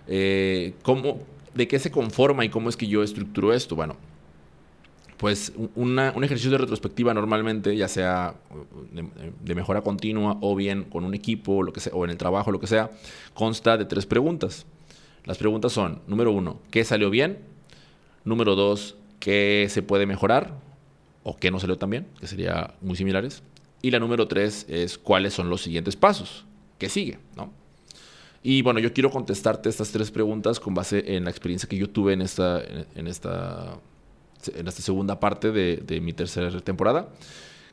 eh, 0.06 0.74
¿cómo, 0.82 1.20
¿de 1.54 1.68
qué 1.68 1.78
se 1.78 1.90
conforma 1.90 2.44
y 2.44 2.48
cómo 2.48 2.68
es 2.68 2.76
que 2.76 2.86
yo 2.86 3.02
estructuro 3.02 3.52
esto? 3.52 3.76
Bueno, 3.76 3.96
pues 5.20 5.52
un 5.74 5.98
ejercicio 5.98 6.50
de 6.50 6.56
retrospectiva 6.56 7.12
normalmente, 7.12 7.76
ya 7.76 7.88
sea 7.88 8.36
de, 8.90 9.54
mejora 9.54 9.82
continua 9.82 10.38
o 10.40 10.56
bien 10.56 10.84
con 10.84 11.04
un 11.04 11.12
equipo 11.12 11.62
lo 11.62 11.74
que 11.74 11.80
sea, 11.80 11.92
o 11.92 12.06
en 12.06 12.10
el 12.10 12.16
trabajo, 12.16 12.50
lo 12.50 12.58
que 12.58 12.66
sea, 12.66 12.90
consta 13.34 13.76
de 13.76 13.84
tres 13.84 14.06
preguntas. 14.06 14.64
Las 15.26 15.36
preguntas 15.36 15.72
son, 15.72 16.00
número 16.06 16.32
uno, 16.32 16.58
¿qué 16.70 16.84
salió 16.84 17.10
bien? 17.10 17.40
Número 18.24 18.56
dos, 18.56 18.96
¿qué 19.18 19.66
se 19.68 19.82
puede 19.82 20.06
mejorar? 20.06 20.54
¿O 21.22 21.36
qué 21.36 21.50
no 21.50 21.60
salió 21.60 21.76
tan 21.76 21.90
bien? 21.90 22.06
Que 22.18 22.26
serían 22.26 22.72
muy 22.80 22.96
similares. 22.96 23.42
Y 23.82 23.90
la 23.90 23.98
número 23.98 24.26
tres 24.26 24.64
es, 24.70 24.96
¿cuáles 24.96 25.34
son 25.34 25.50
los 25.50 25.60
siguientes 25.60 25.96
pasos? 25.96 26.46
¿Qué 26.78 26.88
sigue? 26.88 27.18
¿no? 27.36 27.52
Y 28.42 28.62
bueno, 28.62 28.80
yo 28.80 28.94
quiero 28.94 29.10
contestarte 29.10 29.68
estas 29.68 29.92
tres 29.92 30.10
preguntas 30.10 30.58
con 30.58 30.72
base 30.72 31.14
en 31.14 31.24
la 31.24 31.30
experiencia 31.30 31.68
que 31.68 31.76
yo 31.76 31.90
tuve 31.90 32.14
en 32.14 32.22
esta, 32.22 32.62
en 32.94 33.06
esta 33.06 33.76
en 34.54 34.68
esta 34.68 34.82
segunda 34.82 35.20
parte 35.20 35.50
de, 35.50 36.00
mi 36.00 36.12
tercera 36.12 36.50
temporada. 36.60 37.08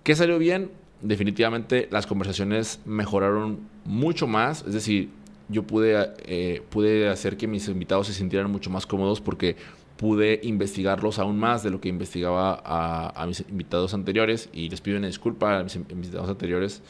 ¿Qué 0.04 0.16
salió 0.16 0.38
bien? 0.40 0.72
Definitivamente 1.02 1.88
las 1.92 2.08
conversaciones 2.08 2.80
mejoraron 2.86 3.60
mucho 3.86 4.28
más, 4.28 4.64
es 4.66 4.74
decir, 4.74 5.10
yo 5.50 5.64
pude, 5.64 6.14
eh, 6.26 6.62
pude 6.70 7.08
hacer 7.08 7.38
que 7.38 7.48
mis 7.48 7.68
invitados 7.68 8.08
se 8.08 8.14
sintieran 8.14 8.52
mucho 8.52 8.70
más 8.70 8.86
cómodos 8.86 9.22
porque 9.22 9.56
pude 9.98 10.40
investigarlos 10.44 11.20
aún 11.20 11.40
más 11.40 11.64
de 11.64 11.72
lo 11.72 11.82
que 11.82 11.90
investigaba 11.90 12.62
a, 12.64 13.26
mis 13.26 13.42
invitados 13.50 13.94
anteriores 13.94 14.50
y 14.54 14.70
les 14.70 14.82
pido 14.82 14.98
una 14.98 15.08
disculpa 15.08 15.60
a 15.60 15.64
mis 15.64 15.76
invitados 15.76 16.30
anteriores 16.30 16.82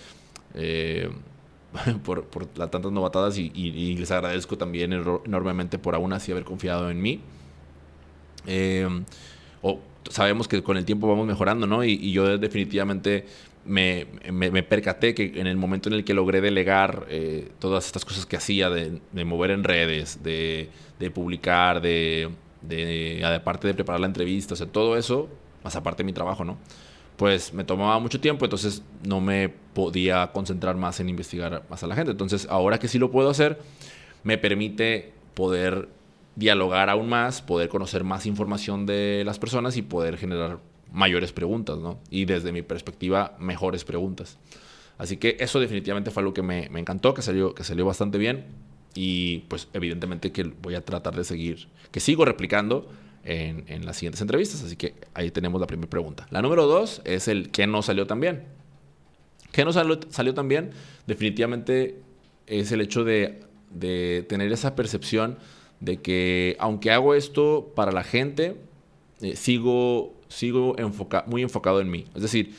eh, 0.53 1.10
por, 2.03 2.25
por, 2.25 2.48
las 2.57 2.69
tantas 2.69 2.91
novatadas 2.91 3.38
y, 3.38 3.96
les 3.96 4.12
agradezco 4.12 4.57
también 4.57 4.93
enormemente 4.93 5.79
por 5.79 5.96
aún 5.96 6.13
así 6.13 6.31
haber 6.31 6.43
confiado 6.43 6.89
en 6.89 7.01
mí. 7.01 7.22
Eh, 8.46 8.88
o 9.61 9.79
sabemos 10.09 10.47
que 10.47 10.63
con 10.63 10.77
el 10.77 10.85
tiempo 10.85 11.07
vamos 11.07 11.27
mejorando, 11.27 11.67
¿no? 11.67 11.83
Y, 11.83 12.11
yo 12.11 12.37
definitivamente 12.37 13.25
me, 13.65 14.05
percaté 14.63 15.13
que 15.13 15.39
en 15.39 15.47
el 15.47 15.57
momento 15.57 15.89
en 15.89 15.95
el 15.95 16.03
que 16.03 16.13
logré 16.13 16.41
delegar 16.41 17.05
eh, 17.09 17.49
todas 17.59 17.85
estas 17.85 18.05
cosas 18.05 18.25
que 18.25 18.37
hacía, 18.37 18.69
de, 18.69 19.25
mover 19.25 19.51
en 19.51 19.63
redes, 19.63 20.23
de, 20.23 20.69
publicar, 21.13 21.81
de, 21.81 22.29
de, 22.61 23.23
aparte 23.25 23.67
de 23.67 23.73
preparar 23.73 23.99
la 23.99 24.07
entrevista, 24.07 24.53
o 24.53 24.57
sea, 24.57 24.67
todo 24.67 24.97
eso, 24.97 25.29
más 25.63 25.75
aparte 25.75 26.03
de 26.03 26.05
mi 26.05 26.13
trabajo, 26.13 26.43
¿no? 26.43 26.57
Pues 27.17 27.51
me 27.51 27.63
tomaba 27.63 27.97
mucho 27.99 28.19
tiempo, 28.19 28.45
entonces 28.45 28.83
no 29.03 29.19
me 29.19 29.49
podía 29.49 30.27
concentrar 30.31 30.75
más 30.75 30.99
en 30.99 31.09
investigar 31.09 31.63
más 31.67 31.83
a 31.83 31.87
la 31.87 31.95
gente. 31.95 32.11
Entonces, 32.11 32.47
ahora 32.47 32.77
que 32.77 32.87
sí 32.87 32.99
lo 32.99 33.09
puedo 33.09 33.31
hacer, 33.31 33.59
me 34.23 34.37
permite 34.37 35.13
poder 35.33 35.89
dialogar 36.38 36.89
aún 36.89 37.10
más, 37.10 37.41
poder 37.41 37.67
conocer 37.67 38.03
más 38.03 38.27
información 38.27 38.86
de 38.86 39.24
las 39.25 39.39
personas 39.39 39.75
y 39.75 39.82
poder 39.82 40.17
generar 40.17 40.60
mayores 40.91 41.34
preguntas, 41.34 41.79
¿no? 41.79 42.00
Y 42.12 42.25
desde 42.25 42.51
mi 42.51 42.62
perspectiva, 42.62 43.36
mejores 43.39 43.84
preguntas. 43.84 44.38
Así 45.00 45.17
que 45.17 45.36
eso 45.39 45.60
definitivamente 45.60 46.12
fue 46.12 46.22
algo 46.22 46.36
que 46.36 46.44
me, 46.44 46.65
encantó, 46.65 47.15
que 47.15 47.24
salió, 47.24 47.56
que 47.56 47.63
salió 47.63 47.86
bastante 47.86 48.20
bien. 48.20 48.46
Y 48.94 49.39
pues 49.50 49.67
evidentemente 49.74 50.32
que 50.32 50.44
voy 50.44 50.75
a 50.75 50.86
tratar 50.86 51.15
de 51.15 51.24
seguir, 51.24 51.70
que 51.91 52.00
sigo 52.00 52.24
replicando 52.24 52.88
en, 53.24 53.65
en 53.67 53.86
las 53.88 53.98
siguientes 53.98 54.22
entrevistas. 54.22 54.63
Así 54.63 54.75
que 54.75 54.94
ahí 55.15 55.32
tenemos 55.32 55.60
la 55.60 55.65
primera 55.65 55.89
pregunta. 55.89 56.27
La 56.29 56.44
número 56.44 56.67
dos 56.67 57.01
es 57.03 57.27
el 57.27 57.50
que 57.50 57.65
no 57.65 57.82
salió 57.82 58.06
tan 58.06 58.20
bien. 58.20 58.44
¿Qué 59.51 59.65
no 59.65 59.74
salió, 59.74 60.00
salió 60.10 60.36
tan 60.36 60.48
bien? 60.48 60.70
Definitivamente 61.08 62.00
es 62.46 62.72
el 62.72 62.82
hecho 62.82 63.03
de, 63.03 63.41
de 63.72 64.24
tener 64.29 64.51
esa 64.51 64.75
percepción 64.75 65.38
de 65.79 65.98
que 65.98 66.55
aunque 66.60 66.91
hago 66.91 67.13
esto 67.13 67.72
para 67.75 67.91
la 67.91 68.03
gente, 68.03 68.57
eh, 69.22 69.36
sigo, 69.36 70.15
sigo 70.27 70.75
muy 71.27 71.41
enfocado 71.41 71.81
en 71.81 71.89
mí. 71.89 72.05
Es 72.15 72.22
decir, 72.22 72.55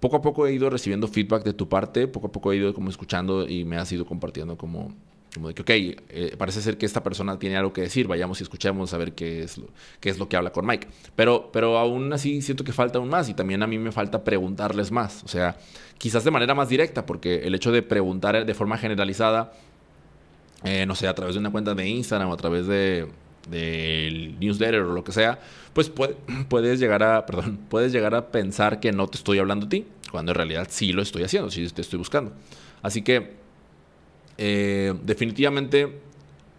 poco 0.00 0.16
a 0.16 0.22
poco 0.22 0.46
he 0.46 0.52
ido 0.52 0.70
recibiendo 0.70 1.06
feedback 1.06 1.44
de 1.44 1.52
tu 1.52 1.68
parte, 1.68 2.08
poco 2.08 2.28
a 2.28 2.32
poco 2.32 2.52
he 2.52 2.56
ido 2.56 2.74
como 2.74 2.90
escuchando 2.90 3.48
y 3.48 3.64
me 3.64 3.76
has 3.76 3.92
ido 3.92 4.06
compartiendo 4.06 4.56
como, 4.56 4.94
como 5.34 5.48
de 5.48 5.54
que, 5.54 5.62
ok, 5.62 5.70
eh, 5.70 6.34
parece 6.38 6.62
ser 6.62 6.78
que 6.78 6.86
esta 6.86 7.02
persona 7.02 7.38
tiene 7.38 7.56
algo 7.56 7.72
que 7.72 7.82
decir, 7.82 8.08
vayamos 8.08 8.40
y 8.40 8.44
escuchemos 8.44 8.92
a 8.94 8.98
ver 8.98 9.12
qué 9.12 9.42
es 9.42 9.58
lo, 9.58 9.68
qué 10.00 10.08
es 10.08 10.18
lo 10.18 10.28
que 10.28 10.36
habla 10.36 10.50
con 10.50 10.66
Mike. 10.66 10.88
Pero, 11.14 11.50
pero 11.52 11.78
aún 11.78 12.12
así 12.12 12.40
siento 12.42 12.64
que 12.64 12.72
falta 12.72 12.98
aún 12.98 13.08
más 13.08 13.28
y 13.28 13.34
también 13.34 13.62
a 13.62 13.66
mí 13.66 13.78
me 13.78 13.92
falta 13.92 14.24
preguntarles 14.24 14.90
más. 14.90 15.22
O 15.22 15.28
sea, 15.28 15.58
quizás 15.98 16.24
de 16.24 16.30
manera 16.30 16.54
más 16.54 16.68
directa, 16.68 17.04
porque 17.04 17.46
el 17.46 17.54
hecho 17.54 17.70
de 17.70 17.82
preguntar 17.82 18.44
de 18.44 18.54
forma 18.54 18.78
generalizada 18.78 19.52
eh, 20.64 20.84
no 20.86 20.94
sé, 20.94 21.08
a 21.08 21.14
través 21.14 21.34
de 21.34 21.40
una 21.40 21.50
cuenta 21.50 21.74
de 21.74 21.88
Instagram 21.88 22.30
o 22.30 22.32
a 22.34 22.36
través 22.36 22.66
de 22.66 23.08
del 23.48 24.38
newsletter 24.38 24.82
o 24.82 24.92
lo 24.92 25.02
que 25.02 25.12
sea, 25.12 25.40
pues 25.72 25.90
puedes 26.48 26.78
llegar 26.78 27.02
a, 27.02 27.26
perdón, 27.26 27.58
puedes 27.68 27.92
llegar 27.92 28.14
a 28.14 28.30
pensar 28.30 28.80
que 28.80 28.92
no 28.92 29.08
te 29.08 29.16
estoy 29.16 29.38
hablando 29.38 29.66
a 29.66 29.68
ti, 29.68 29.86
cuando 30.10 30.32
en 30.32 30.36
realidad 30.36 30.68
sí 30.70 30.92
lo 30.92 31.02
estoy 31.02 31.22
haciendo, 31.22 31.50
sí 31.50 31.66
te 31.68 31.80
estoy 31.80 31.98
buscando. 31.98 32.32
Así 32.82 33.02
que 33.02 33.34
eh, 34.38 34.94
definitivamente 35.02 36.00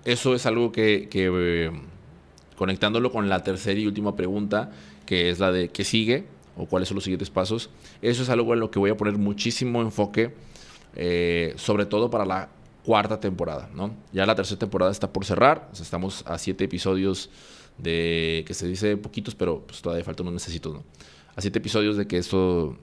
eso 0.05 0.35
es 0.35 0.45
algo 0.45 0.71
que, 0.71 1.07
que 1.09 1.71
conectándolo 2.55 3.11
con 3.11 3.29
la 3.29 3.43
tercera 3.43 3.79
y 3.79 3.87
última 3.87 4.15
pregunta, 4.15 4.71
que 5.05 5.29
es 5.29 5.39
la 5.39 5.51
de 5.51 5.69
qué 5.69 5.83
sigue 5.83 6.25
o 6.55 6.65
cuáles 6.65 6.89
son 6.89 6.95
los 6.95 7.03
siguientes 7.03 7.29
pasos, 7.29 7.69
eso 8.01 8.23
es 8.23 8.29
algo 8.29 8.53
en 8.53 8.59
lo 8.59 8.69
que 8.71 8.79
voy 8.79 8.91
a 8.91 8.97
poner 8.97 9.17
muchísimo 9.17 9.81
enfoque, 9.81 10.33
eh, 10.95 11.53
sobre 11.55 11.85
todo 11.85 12.09
para 12.09 12.25
la 12.25 12.49
cuarta 12.85 13.19
temporada, 13.19 13.69
¿no? 13.73 13.95
Ya 14.11 14.25
la 14.25 14.35
tercera 14.35 14.59
temporada 14.59 14.91
está 14.91 15.11
por 15.11 15.25
cerrar, 15.25 15.69
estamos 15.79 16.23
a 16.25 16.37
siete 16.37 16.63
episodios 16.65 17.29
de, 17.77 18.43
que 18.45 18.53
se 18.53 18.67
dice 18.67 18.97
poquitos, 18.97 19.35
pero 19.35 19.61
pues 19.61 19.81
todavía 19.81 20.03
faltan 20.03 20.27
unos 20.27 20.41
necesitos, 20.41 20.73
¿no? 20.73 20.83
A 21.35 21.41
siete 21.41 21.59
episodios 21.59 21.97
de 21.97 22.07
que 22.07 22.17
esto, 22.17 22.77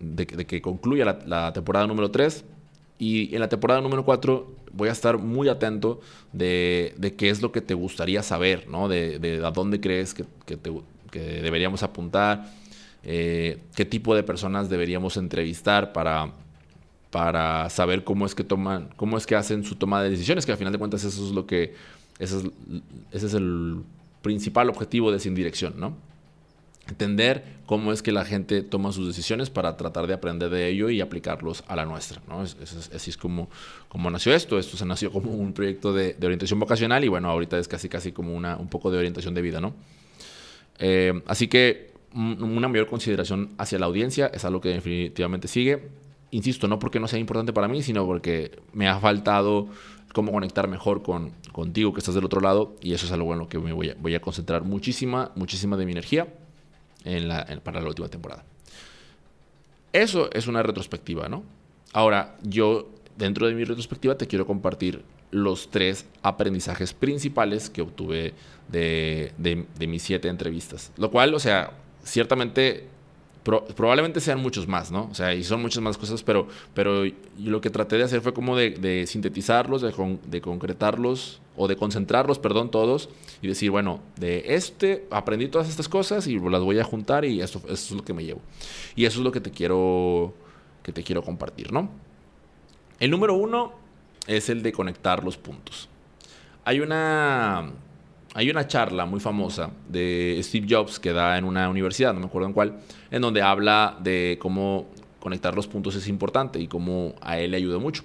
de, 0.00 0.26
que 0.26 0.60
concluya 0.60 1.18
la, 1.26 1.52
temporada 1.52 1.86
número 1.86 2.10
3 2.10 2.44
y 2.98 3.34
en 3.34 3.40
la 3.40 3.48
temporada 3.48 3.80
número 3.80 4.04
4 4.04 4.58
voy 4.72 4.88
a 4.88 4.92
estar 4.92 5.18
muy 5.18 5.48
atento 5.48 6.00
de, 6.32 6.94
de, 6.96 7.14
qué 7.14 7.30
es 7.30 7.40
lo 7.40 7.52
que 7.52 7.60
te 7.60 7.74
gustaría 7.74 8.22
saber, 8.22 8.68
¿no? 8.68 8.88
De, 8.88 9.18
de 9.18 9.44
a 9.44 9.50
dónde 9.50 9.80
crees 9.80 10.14
que 10.14 10.26
deberíamos 11.12 11.82
apuntar, 11.82 12.50
eh, 13.10 13.58
qué 13.74 13.84
tipo 13.84 14.14
de 14.14 14.22
personas 14.22 14.68
deberíamos 14.68 15.16
entrevistar 15.16 15.92
para 15.92 16.32
para 17.10 17.70
saber 17.70 18.04
cómo 18.04 18.26
es 18.26 18.34
que 18.34 18.44
toman, 18.44 18.90
cómo 18.96 19.16
es 19.16 19.26
que 19.26 19.34
hacen 19.34 19.64
su 19.64 19.76
toma 19.76 20.02
de 20.02 20.10
decisiones, 20.10 20.44
que 20.44 20.52
al 20.52 20.58
final 20.58 20.72
de 20.72 20.78
cuentas 20.78 21.04
eso 21.04 21.26
es 21.26 21.32
lo 21.32 21.46
que, 21.46 21.74
es, 22.18 22.32
ese 23.12 23.26
es 23.26 23.34
el 23.34 23.82
principal 24.22 24.68
objetivo 24.68 25.10
de 25.10 25.18
Sin 25.20 25.34
Dirección, 25.34 25.74
¿no? 25.78 25.96
Entender 26.86 27.44
cómo 27.66 27.92
es 27.92 28.02
que 28.02 28.12
la 28.12 28.24
gente 28.24 28.62
toma 28.62 28.92
sus 28.92 29.06
decisiones 29.06 29.50
para 29.50 29.76
tratar 29.76 30.06
de 30.06 30.14
aprender 30.14 30.48
de 30.48 30.68
ello 30.68 30.88
y 30.88 31.02
aplicarlos 31.02 31.62
a 31.68 31.76
la 31.76 31.84
nuestra, 31.84 32.22
¿no? 32.28 32.42
Es, 32.42 32.56
así 32.94 33.10
es 33.10 33.16
como, 33.16 33.50
como 33.88 34.10
nació 34.10 34.34
esto. 34.34 34.58
Esto 34.58 34.78
se 34.78 34.86
nació 34.86 35.12
como 35.12 35.30
un 35.32 35.52
proyecto 35.52 35.92
de, 35.92 36.16
orientación 36.22 36.58
vocacional 36.58 37.04
y 37.04 37.08
bueno, 37.08 37.28
ahorita 37.28 37.58
es 37.58 37.68
casi 37.68 37.90
casi 37.90 38.12
como 38.12 38.34
una, 38.34 38.56
un 38.56 38.68
poco 38.68 38.90
de 38.90 38.98
orientación 38.98 39.34
de 39.34 39.42
vida, 39.42 39.60
¿no? 39.60 39.74
Eh, 40.78 41.22
así 41.26 41.48
que 41.48 41.92
una 42.14 42.68
mayor 42.68 42.86
consideración 42.86 43.50
hacia 43.58 43.78
la 43.78 43.86
audiencia 43.86 44.30
es 44.32 44.44
algo 44.46 44.62
que 44.62 44.70
definitivamente 44.70 45.46
sigue 45.46 45.82
insisto, 46.30 46.68
no 46.68 46.78
porque 46.78 47.00
no 47.00 47.08
sea 47.08 47.18
importante 47.18 47.52
para 47.52 47.68
mí, 47.68 47.82
sino 47.82 48.04
porque 48.06 48.58
me 48.72 48.88
ha 48.88 48.98
faltado 49.00 49.68
cómo 50.12 50.32
conectar 50.32 50.68
mejor 50.68 51.02
con, 51.02 51.32
contigo 51.52 51.92
que 51.92 52.00
estás 52.00 52.14
del 52.14 52.24
otro 52.24 52.40
lado 52.40 52.74
y 52.80 52.94
eso 52.94 53.06
es 53.06 53.12
algo 53.12 53.32
en 53.32 53.38
lo 53.38 53.48
que 53.48 53.58
me 53.58 53.72
voy 53.72 54.14
a, 54.14 54.20
concentrar 54.20 54.64
muchísima, 54.64 55.32
muchísima 55.34 55.76
de 55.76 55.86
mi 55.86 55.92
energía 55.92 56.28
para 57.62 57.80
la 57.80 57.88
última 57.88 58.08
temporada. 58.08 58.44
Eso 59.92 60.30
es 60.32 60.46
una 60.46 60.62
retrospectiva, 60.62 61.28
¿no? 61.28 61.44
Ahora, 61.92 62.36
yo 62.42 62.90
dentro 63.16 63.46
de 63.46 63.54
mi 63.54 63.64
retrospectiva 63.64 64.16
te 64.16 64.26
quiero 64.26 64.46
compartir 64.46 65.02
los 65.30 65.70
tres 65.70 66.06
aprendizajes 66.22 66.92
principales 66.92 67.70
que 67.70 67.82
obtuve 67.82 68.34
de, 68.68 69.32
de, 69.38 69.66
de 69.78 69.86
mis 69.86 70.02
siete 70.02 70.28
entrevistas. 70.28 70.92
Lo 70.96 71.10
cual, 71.10 71.34
o 71.34 71.38
sea, 71.38 71.72
ciertamente 72.04 72.86
probablemente 73.76 74.20
sean 74.20 74.40
muchos 74.40 74.68
más, 74.68 74.90
¿no? 74.90 75.08
O 75.10 75.14
sea, 75.14 75.34
y 75.34 75.42
son 75.42 75.62
muchas 75.62 75.82
más 75.82 75.96
cosas, 75.96 76.22
pero, 76.22 76.48
pero 76.74 77.04
lo 77.38 77.60
que 77.60 77.70
traté 77.70 77.96
de 77.96 78.04
hacer 78.04 78.20
fue 78.20 78.34
como 78.34 78.56
de, 78.56 79.04
sintetizarlos, 79.06 79.82
de, 79.82 80.40
concretarlos 80.40 81.40
o 81.56 81.68
de 81.68 81.76
concentrarlos, 81.76 82.38
perdón, 82.38 82.70
todos 82.70 83.08
y 83.40 83.48
decir, 83.48 83.70
bueno, 83.70 84.00
de 84.16 84.54
este 84.54 85.06
aprendí 85.10 85.48
todas 85.48 85.68
estas 85.68 85.88
cosas 85.88 86.26
y 86.26 86.38
las 86.38 86.62
voy 86.62 86.78
a 86.78 86.84
juntar 86.84 87.24
y 87.24 87.40
eso, 87.40 87.60
eso 87.64 87.72
es 87.72 87.90
lo 87.92 88.04
que 88.04 88.12
me 88.12 88.24
llevo. 88.24 88.40
Y 88.96 89.04
eso 89.04 89.20
es 89.20 89.24
lo 89.24 89.32
que 89.32 89.40
te 89.40 89.50
quiero, 89.50 90.34
que 90.82 90.92
te 90.92 91.02
quiero 91.02 91.22
compartir, 91.22 91.72
¿no? 91.72 91.88
El 93.00 93.10
número 93.10 93.34
uno 93.34 93.72
es 94.26 94.48
el 94.50 94.62
de 94.62 94.72
conectar 94.72 95.24
los 95.24 95.36
puntos. 95.36 95.88
Hay 96.64 96.80
una 96.80 97.72
hay 98.38 98.50
una 98.50 98.68
charla 98.68 99.04
muy 99.04 99.18
famosa 99.18 99.72
de 99.88 100.38
Steve 100.44 100.68
Jobs 100.70 101.00
que 101.00 101.12
da 101.12 101.36
en 101.38 101.44
una 101.44 101.68
universidad, 101.68 102.14
no 102.14 102.20
me 102.20 102.26
acuerdo 102.26 102.46
en 102.46 102.52
cuál, 102.52 102.78
en 103.10 103.20
donde 103.20 103.42
habla 103.42 103.98
de 104.00 104.38
cómo 104.40 104.86
conectar 105.18 105.56
los 105.56 105.66
puntos 105.66 105.96
es 105.96 106.06
importante 106.06 106.60
y 106.60 106.68
cómo 106.68 107.16
a 107.20 107.40
él 107.40 107.50
le 107.50 107.56
ayuda 107.56 107.80
mucho. 107.80 108.04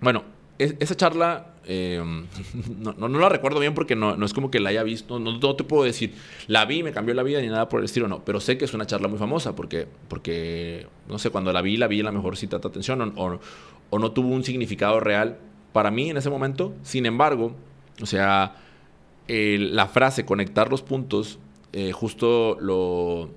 Bueno, 0.00 0.24
esa 0.58 0.96
charla 0.96 1.54
em, 1.64 2.26
no, 2.80 3.06
la 3.06 3.28
recuerdo 3.28 3.60
bien 3.60 3.72
porque 3.72 3.94
no, 3.94 4.16
es 4.24 4.34
como 4.34 4.50
que 4.50 4.58
la 4.58 4.70
haya 4.70 4.82
visto, 4.82 5.20
no, 5.20 5.38
te 5.54 5.62
puedo 5.62 5.84
decir, 5.84 6.12
la 6.48 6.64
vi, 6.64 6.82
me 6.82 6.90
cambió 6.90 7.14
la 7.14 7.22
vida 7.22 7.40
ni 7.40 7.46
nada 7.46 7.68
por 7.68 7.78
el 7.78 7.84
estilo, 7.84 8.08
no, 8.08 8.24
pero 8.24 8.40
sé 8.40 8.58
que 8.58 8.64
es 8.64 8.74
una 8.74 8.84
charla 8.84 9.06
muy 9.06 9.20
famosa 9.20 9.54
porque, 9.54 9.86
porque 10.08 10.88
no 11.08 11.20
sé, 11.20 11.30
cuando 11.30 11.52
la 11.52 11.62
vi, 11.62 11.76
la 11.76 11.86
vi 11.86 12.00
a 12.00 12.04
la 12.04 12.10
mejor 12.10 12.36
si 12.36 12.48
trata 12.48 12.66
atención 12.66 13.12
o, 13.14 13.38
o 13.90 13.98
no 14.00 14.10
tuvo 14.10 14.30
un 14.30 14.42
significado 14.42 14.98
real 14.98 15.38
para 15.72 15.92
mí 15.92 16.10
en 16.10 16.16
ese 16.16 16.30
momento, 16.30 16.74
sin 16.82 17.06
embargo, 17.06 17.54
o 18.02 18.06
sea, 18.06 18.56
la 19.28 19.86
frase 19.86 20.24
conectar 20.24 20.70
los 20.70 20.82
puntos, 20.82 21.38
eh, 21.72 21.92
justo 21.92 22.56
lo, 22.60 23.30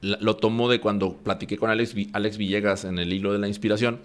lo 0.00 0.36
tomo 0.36 0.68
de 0.68 0.80
cuando 0.80 1.16
platiqué 1.16 1.56
con 1.56 1.70
Alex, 1.70 1.94
Alex 2.12 2.38
Villegas 2.38 2.84
en 2.84 2.98
el 2.98 3.12
hilo 3.12 3.32
de 3.32 3.38
la 3.38 3.48
inspiración, 3.48 4.00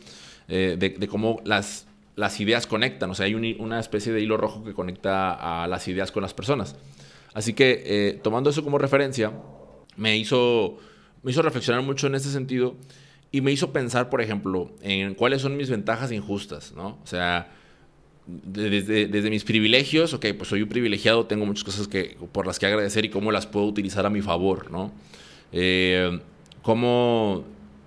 eh, 0.48 0.75
de, 0.77 1.08
cómo 1.08 1.39
las, 1.46 1.88
las 2.15 2.39
ideas 2.39 2.68
conectan, 2.68 3.10
o 3.12 3.15
sea, 3.15 3.27
hay 3.27 3.36
una 3.36 3.80
especie 3.80 4.12
de 4.12 4.22
hilo 4.22 4.38
rojo 4.38 4.63
que 4.63 4.74
conecta 4.74 5.63
a 5.63 5.68
las 5.68 5.88
ideas 5.88 6.12
con 6.12 6.22
las 6.22 6.34
personas. 6.34 6.75
Así 7.34 7.53
que 7.53 7.84
eh, 7.86 8.20
tomando 8.22 8.50
eso 8.50 8.63
como 8.63 8.77
referencia, 8.77 9.32
me 9.96 10.18
hizo, 10.18 10.77
me 11.24 11.32
hizo 11.32 11.42
reflexionar 11.42 11.82
mucho 11.84 12.08
en 12.08 12.15
ese 12.15 12.32
sentido 12.32 12.75
y 13.32 13.42
me 13.42 13.51
hizo 13.51 13.74
pensar, 13.74 14.10
por 14.10 14.22
ejemplo, 14.22 14.72
en 14.82 15.15
cuáles 15.15 15.42
son 15.42 15.58
mis 15.58 15.70
ventajas 15.70 16.12
injustas, 16.12 16.74
¿no? 16.75 17.00
O 17.03 17.08
sea, 17.08 17.51
desde, 18.25 19.30
mis 19.30 19.44
privilegios, 19.44 20.13
ok, 20.13 20.27
pues 20.38 20.50
soy 20.50 20.62
un 20.62 20.70
privilegiado, 20.70 21.25
tengo 21.25 21.46
muchas 21.46 21.63
cosas 21.63 21.88
que, 21.88 22.18
por 22.32 22.48
las 22.48 22.58
que 22.58 22.65
agradecer 22.65 23.06
y 23.06 23.10
cómo 23.10 23.32
las 23.32 23.48
puedo 23.48 23.65
utilizar 23.65 24.06
a 24.06 24.10
mi 24.10 24.22
favor, 24.22 24.72
¿no? 24.72 24.92
Eh, 25.51 26.20
cómo 26.62 27.44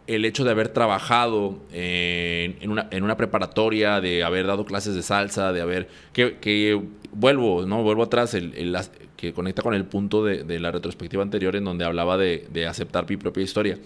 el 0.07 0.25
hecho 0.25 0.45
de 0.45 0.50
haber 0.50 0.69
trabajado 0.69 1.59
en, 1.73 2.71
una, 2.71 2.87
en, 2.90 3.02
una, 3.02 3.16
preparatoria, 3.16 4.00
de 4.00 4.23
haber 4.23 4.47
dado 4.47 4.64
clases 4.64 4.95
de 4.95 5.02
salsa, 5.02 5.52
de 5.52 5.61
haber... 5.61 5.88
que, 6.12 6.81
vuelvo, 7.12 7.66
¿no? 7.66 7.83
Vuelvo 7.83 8.05
atrás, 8.05 8.35
el, 8.35 8.76
que 9.16 9.33
conecta 9.33 9.62
con 9.62 9.75
el 9.75 9.85
punto 9.87 10.25
de, 10.25 10.45
de, 10.45 10.61
la 10.61 10.71
retrospectiva 10.71 11.23
anterior 11.23 11.57
en 11.57 11.64
donde 11.64 11.85
hablaba 11.85 12.19
de, 12.19 12.47
de, 12.52 12.66
aceptar 12.66 13.09
mi 13.09 13.16
propia 13.16 13.43
historia. 13.43 13.78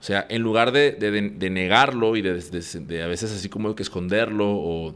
O 0.00 0.02
sea, 0.02 0.24
en 0.28 0.42
lugar 0.42 0.72
de, 0.72 0.92
de 0.92 1.50
negarlo 1.50 2.16
y 2.16 2.22
de, 2.22 3.02
a 3.02 3.06
veces 3.06 3.32
así 3.32 3.48
como 3.48 3.74
que 3.74 3.82
esconderlo 3.82 4.48
o 4.48 4.94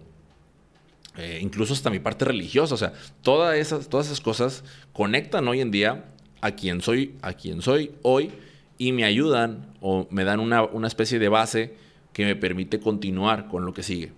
eh, 1.17 1.40
incluso 1.43 1.73
hasta 1.73 1.90
mi 1.90 1.99
parte 1.99 2.25
religiosa, 2.25 2.75
o 2.75 2.79
sea, 2.79 2.93
todas 3.23 3.57
esas, 3.57 3.88
todas 3.88 4.07
esas 4.07 4.21
cosas 4.21 4.64
conectan 4.93 5.49
hoy 5.49 5.61
en 5.61 5.71
día 5.71 6.05
a 6.40 6.52
quien 6.52 6.81
soy, 6.81 7.14
a 7.21 7.33
quien 7.33 7.62
soy 7.62 7.90
hoy 8.02 8.31
y 8.79 8.93
me 8.93 9.05
ayudan 9.05 9.75
o 9.81 10.07
me 10.11 10.25
dan 10.25 10.38
una, 10.38 10.62
una 10.62 10.87
especie 10.87 11.19
de 11.19 11.29
base 11.29 11.75
que 12.12 12.25
me 12.25 12.37
permite 12.37 12.79
continuar 12.79 13.49
con 13.49 13.67
lo 13.67 13.75
que 13.75 13.83
sigue. 13.83 14.12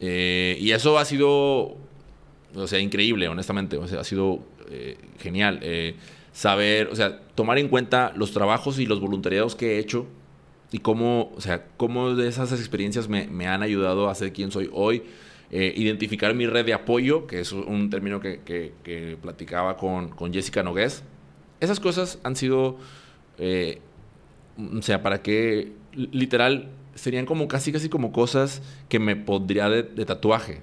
Eh, 0.00 0.58
y 0.60 0.72
eso 0.72 0.98
ha 0.98 1.04
sido, 1.06 1.76
o 2.54 2.66
sea, 2.66 2.78
increíble, 2.78 3.26
honestamente, 3.28 3.78
o 3.78 3.88
sea, 3.88 4.00
ha 4.00 4.04
sido 4.04 4.40
eh, 4.70 4.98
genial. 5.20 5.60
saber, 6.32 6.88
o 6.88 6.96
sea, 6.96 7.20
tomar 7.34 7.58
en 7.58 7.68
cuenta 7.68 8.12
los 8.16 8.32
trabajos 8.32 8.78
y 8.78 8.86
los 8.86 9.00
voluntariados 9.00 9.54
que 9.54 9.76
he 9.76 9.78
hecho 9.78 10.06
y 10.72 10.78
cómo, 10.78 11.32
o 11.36 11.40
sea, 11.40 11.64
cómo 11.76 12.14
de 12.14 12.28
esas 12.28 12.52
experiencias 12.52 13.08
me, 13.08 13.28
me 13.28 13.46
han 13.46 13.62
ayudado 13.62 14.10
a 14.10 14.14
ser 14.14 14.32
quien 14.32 14.50
soy 14.50 14.68
hoy 14.72 15.04
eh, 15.56 15.72
identificar 15.76 16.34
mi 16.34 16.48
red 16.48 16.66
de 16.66 16.74
apoyo, 16.74 17.28
que 17.28 17.38
es 17.38 17.52
un 17.52 17.88
término 17.88 18.18
que, 18.18 19.16
platicaba 19.22 19.76
con, 19.76 20.08
con, 20.08 20.32
Jessica 20.32 20.64
Nogués. 20.64 21.04
Esas 21.60 21.78
cosas 21.78 22.18
han 22.24 22.34
sido, 22.34 22.76
eh, 23.38 23.78
o 24.58 24.82
sea, 24.82 25.00
para 25.04 25.22
que 25.22 25.70
literal 25.92 26.70
serían 26.96 27.24
como 27.24 27.46
casi, 27.46 27.70
casi 27.70 27.88
como 27.88 28.10
cosas 28.10 28.62
que 28.88 28.98
me 28.98 29.14
pondría 29.14 29.68
de, 29.68 29.84
tatuaje, 30.04 30.60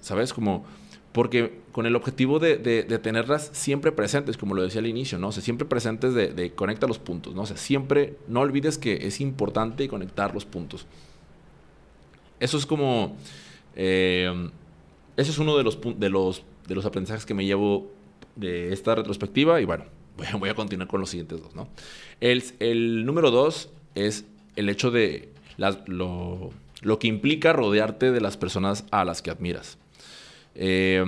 ¿sabes? 0.00 0.32
Como, 0.32 0.64
porque 1.12 1.60
con 1.70 1.86
el 1.86 1.94
objetivo 1.94 2.40
de, 2.40 2.56
de, 2.56 2.98
tenerlas 2.98 3.48
siempre 3.52 3.92
presentes, 3.92 4.36
como 4.36 4.56
lo 4.56 4.64
decía 4.64 4.80
al 4.80 4.88
inicio, 4.88 5.20
¿no? 5.20 5.28
O 5.28 5.32
sea, 5.32 5.44
siempre 5.44 5.68
presentes 5.68 6.14
de, 6.14 6.32
de 6.32 6.50
conectar 6.50 6.88
los 6.88 6.98
puntos, 6.98 7.32
¿no? 7.36 7.42
O 7.42 7.46
sea, 7.46 7.56
siempre, 7.56 8.16
no 8.26 8.40
olvides 8.40 8.76
que 8.76 9.06
es 9.06 9.20
importante 9.20 9.86
conectar 9.86 10.34
los 10.34 10.46
puntos. 10.46 10.84
Eso 12.40 12.58
es 12.58 12.66
como 12.66 13.16
eh, 13.74 14.50
ese 15.16 15.30
es 15.30 15.38
uno 15.38 15.56
de 15.56 15.64
los, 15.64 15.78
de, 15.98 16.08
los, 16.08 16.42
de 16.66 16.74
los 16.74 16.84
aprendizajes 16.84 17.26
que 17.26 17.34
me 17.34 17.44
llevo 17.44 17.90
de 18.36 18.72
esta 18.72 18.94
retrospectiva 18.94 19.60
y 19.60 19.64
bueno, 19.64 19.84
voy 20.38 20.48
a, 20.48 20.54
continuar 20.54 20.88
con 20.88 21.00
los 21.00 21.10
siguientes 21.10 21.40
dos. 21.42 21.54
¿no? 21.54 21.68
El, 22.20 22.42
el 22.60 23.04
número 23.04 23.30
dos 23.30 23.70
es 23.94 24.24
el 24.56 24.68
hecho 24.68 24.90
de 24.90 25.30
lo, 25.86 26.50
lo, 26.80 26.98
que 26.98 27.06
implica 27.06 27.52
rodearte 27.52 28.10
de 28.10 28.20
las 28.20 28.36
personas 28.36 28.84
a 28.90 29.04
las 29.04 29.22
que 29.22 29.30
admiras. 29.30 29.78
Eh, 30.54 31.04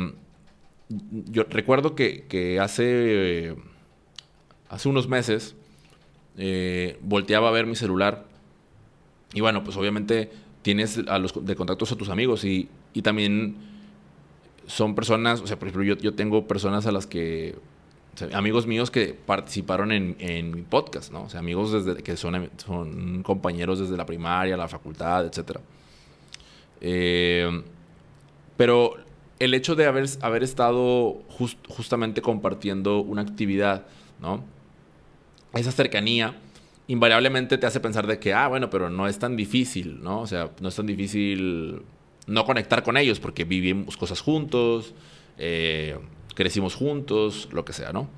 yo 0.89 1.45
recuerdo 1.45 1.95
que, 1.95 2.27
que 2.29 2.61
hace, 2.61 3.57
hace 4.69 4.89
unos 4.89 5.09
meses 5.09 5.57
eh, 6.37 6.99
volteaba 7.01 7.49
a 7.49 7.53
ver 7.53 7.67
mi 7.67 7.77
celular 7.77 8.27
y 9.33 9.41
bueno, 9.41 9.65
pues 9.65 9.77
obviamente 9.77 10.31
tienes 10.65 10.99
a 11.07 11.19
los 11.19 11.45
de 11.45 11.55
contactos 11.55 11.93
a 11.93 11.97
tus 11.97 12.09
amigos 12.09 12.43
y, 12.43 12.71
y 12.95 13.03
también 13.03 13.57
son 14.67 14.95
personas, 14.95 15.43
o 15.43 15.47
sea, 15.47 15.59
por 15.59 15.69
ejemplo, 15.69 15.85
yo, 15.85 15.97
yo 16.01 16.15
tengo 16.15 16.49
personas 16.49 16.87
a 16.87 16.93
las 16.93 17.07
que, 17.07 17.55
amigos 18.33 18.67
míos 18.67 18.91
que 18.91 19.13
participaron 19.13 19.93
en, 19.93 20.17
en, 20.19 20.55
mi 20.55 20.63
podcast, 20.63 21.13
¿no? 21.13 21.25
O 21.25 21.29
sea, 21.29 21.41
amigos 21.41 21.71
desde, 21.71 22.03
que 22.03 22.17
son, 22.17 22.51
son 22.57 23.23
compañeros 23.23 23.79
desde 23.79 23.95
la 23.95 24.07
primaria, 24.07 24.57
la 24.57 24.67
facultad, 24.67 25.27
etc. 25.27 25.59
Eh, 26.81 27.63
pero 28.57 28.95
el 29.39 29.53
hecho 29.53 29.75
de 29.75 29.85
haber, 29.85 30.09
haber 30.23 30.43
estado 30.43 31.25
justamente 31.69 32.23
compartiendo 32.23 33.01
una 33.01 33.21
actividad, 33.21 33.85
¿no? 34.19 34.43
Esa 35.53 35.73
cercanía 35.73 36.35
invariablemente 36.87 37.59
te 37.59 37.67
hace 37.67 37.81
pensar 37.81 38.07
de 38.07 38.19
que, 38.19 38.35
ah, 38.35 38.49
bueno, 38.49 38.69
pero 38.71 38.91
no 38.91 39.09
es 39.09 39.19
tan 39.19 39.37
difícil, 39.37 40.03
¿no? 40.03 40.21
O 40.21 40.27
sea, 40.27 40.51
no 40.61 40.69
es 40.69 40.77
tan 40.77 40.87
difícil 40.87 41.83
no 42.27 42.45
conectar 42.45 42.83
con 42.83 42.97
ellos 42.97 43.21
porque 43.21 43.45
vivimos 43.45 43.97
cosas 43.97 44.21
juntos, 44.21 44.95
eh, 45.39 45.99
crecimos 46.35 46.75
juntos, 46.75 47.49
lo 47.53 47.65
que 47.65 47.73
sea, 47.73 47.93
¿no? 47.93 48.09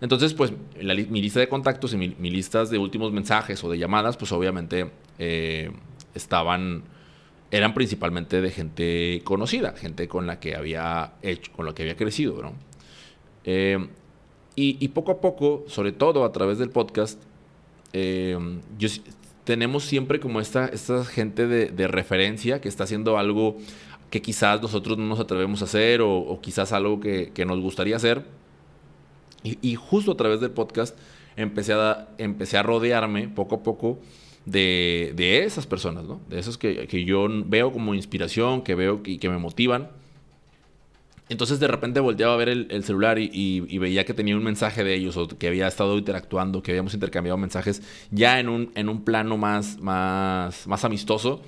Entonces, 0.00 0.34
pues 0.34 0.52
mi 0.76 1.22
lista 1.22 1.40
de 1.40 1.48
contactos 1.48 1.94
y 1.94 1.96
mi, 1.96 2.30
listas 2.30 2.68
de 2.68 2.78
últimos 2.78 3.12
mensajes 3.12 3.62
o 3.64 3.70
de 3.70 3.78
llamadas, 3.78 4.16
pues 4.18 4.32
obviamente 4.32 4.90
eh, 5.18 5.70
estaban, 6.14 6.82
eran 7.50 7.72
principalmente 7.72 8.42
de 8.42 8.50
gente 8.50 9.22
conocida, 9.24 9.72
gente 9.72 10.08
con 10.08 10.26
la 10.26 10.40
que 10.40 10.56
había 10.56 11.14
hecho, 11.22 11.52
con 11.52 11.64
la 11.64 11.74
que 11.74 11.82
había 11.82 11.96
crecido, 11.96 12.42
¿no? 12.42 12.52
Eh, 13.44 13.88
y 14.56 14.86
poco 14.88 15.10
a 15.10 15.20
poco, 15.20 15.64
sobre 15.66 15.90
todo 15.90 16.24
a 16.24 16.30
través 16.30 16.58
del 16.58 16.70
podcast, 16.70 17.20
eh, 17.94 18.36
yo, 18.76 18.88
tenemos 19.44 19.84
siempre 19.84 20.18
como 20.18 20.40
esta, 20.40 20.66
esta 20.66 21.04
gente 21.04 21.46
de, 21.46 21.88
referencia 21.88 22.60
que 22.60 22.68
está 22.68 22.84
haciendo 22.84 23.18
algo 23.18 23.56
que 24.10 24.20
quizás 24.20 24.60
nosotros 24.60 24.98
no 24.98 25.04
nos 25.06 25.20
atrevemos 25.20 25.62
a 25.62 25.66
hacer 25.66 26.00
o, 26.02 26.38
quizás 26.42 26.72
algo 26.72 26.98
que, 27.00 27.44
nos 27.46 27.60
gustaría 27.60 27.96
hacer. 27.96 28.24
Y, 29.42 29.74
justo 29.76 30.12
a 30.12 30.16
través 30.16 30.40
del 30.40 30.50
podcast 30.50 30.98
empecé 31.36 31.74
a, 31.74 32.08
empecé 32.18 32.56
a 32.56 32.62
rodearme 32.62 33.28
poco 33.28 33.56
a 33.56 33.62
poco 33.62 34.00
de, 34.44 35.42
esas 35.44 35.66
personas, 35.66 36.04
¿no? 36.04 36.20
De 36.28 36.38
esos 36.38 36.58
que, 36.58 36.88
que, 36.88 37.04
yo 37.04 37.28
veo 37.46 37.70
como 37.70 37.94
inspiración, 37.94 38.62
que 38.62 38.74
veo 38.74 39.02
y 39.04 39.18
que 39.18 39.28
me 39.28 39.38
motivan. 39.38 39.90
Entonces 41.28 41.58
de 41.58 41.68
repente 41.68 42.00
volteaba 42.00 42.34
a 42.34 42.36
ver 42.36 42.50
el, 42.50 42.84
celular 42.84 43.18
y, 43.18 43.78
veía 43.78 44.04
que 44.04 44.12
tenía 44.12 44.36
un 44.36 44.44
mensaje 44.44 44.84
de 44.84 44.94
ellos 44.94 45.16
o 45.16 45.26
que 45.26 45.48
había 45.48 45.66
estado 45.66 45.96
interactuando, 45.96 46.62
que 46.62 46.72
habíamos 46.72 46.92
intercambiado 46.92 47.38
mensajes 47.38 47.82
ya 48.10 48.38
en 48.40 48.48
un, 48.48 48.72
en 48.74 48.90
un 48.90 49.04
plano 49.04 49.38
más, 49.38 49.78
más, 49.80 50.66
más 50.66 50.84
amistoso. 50.84 51.40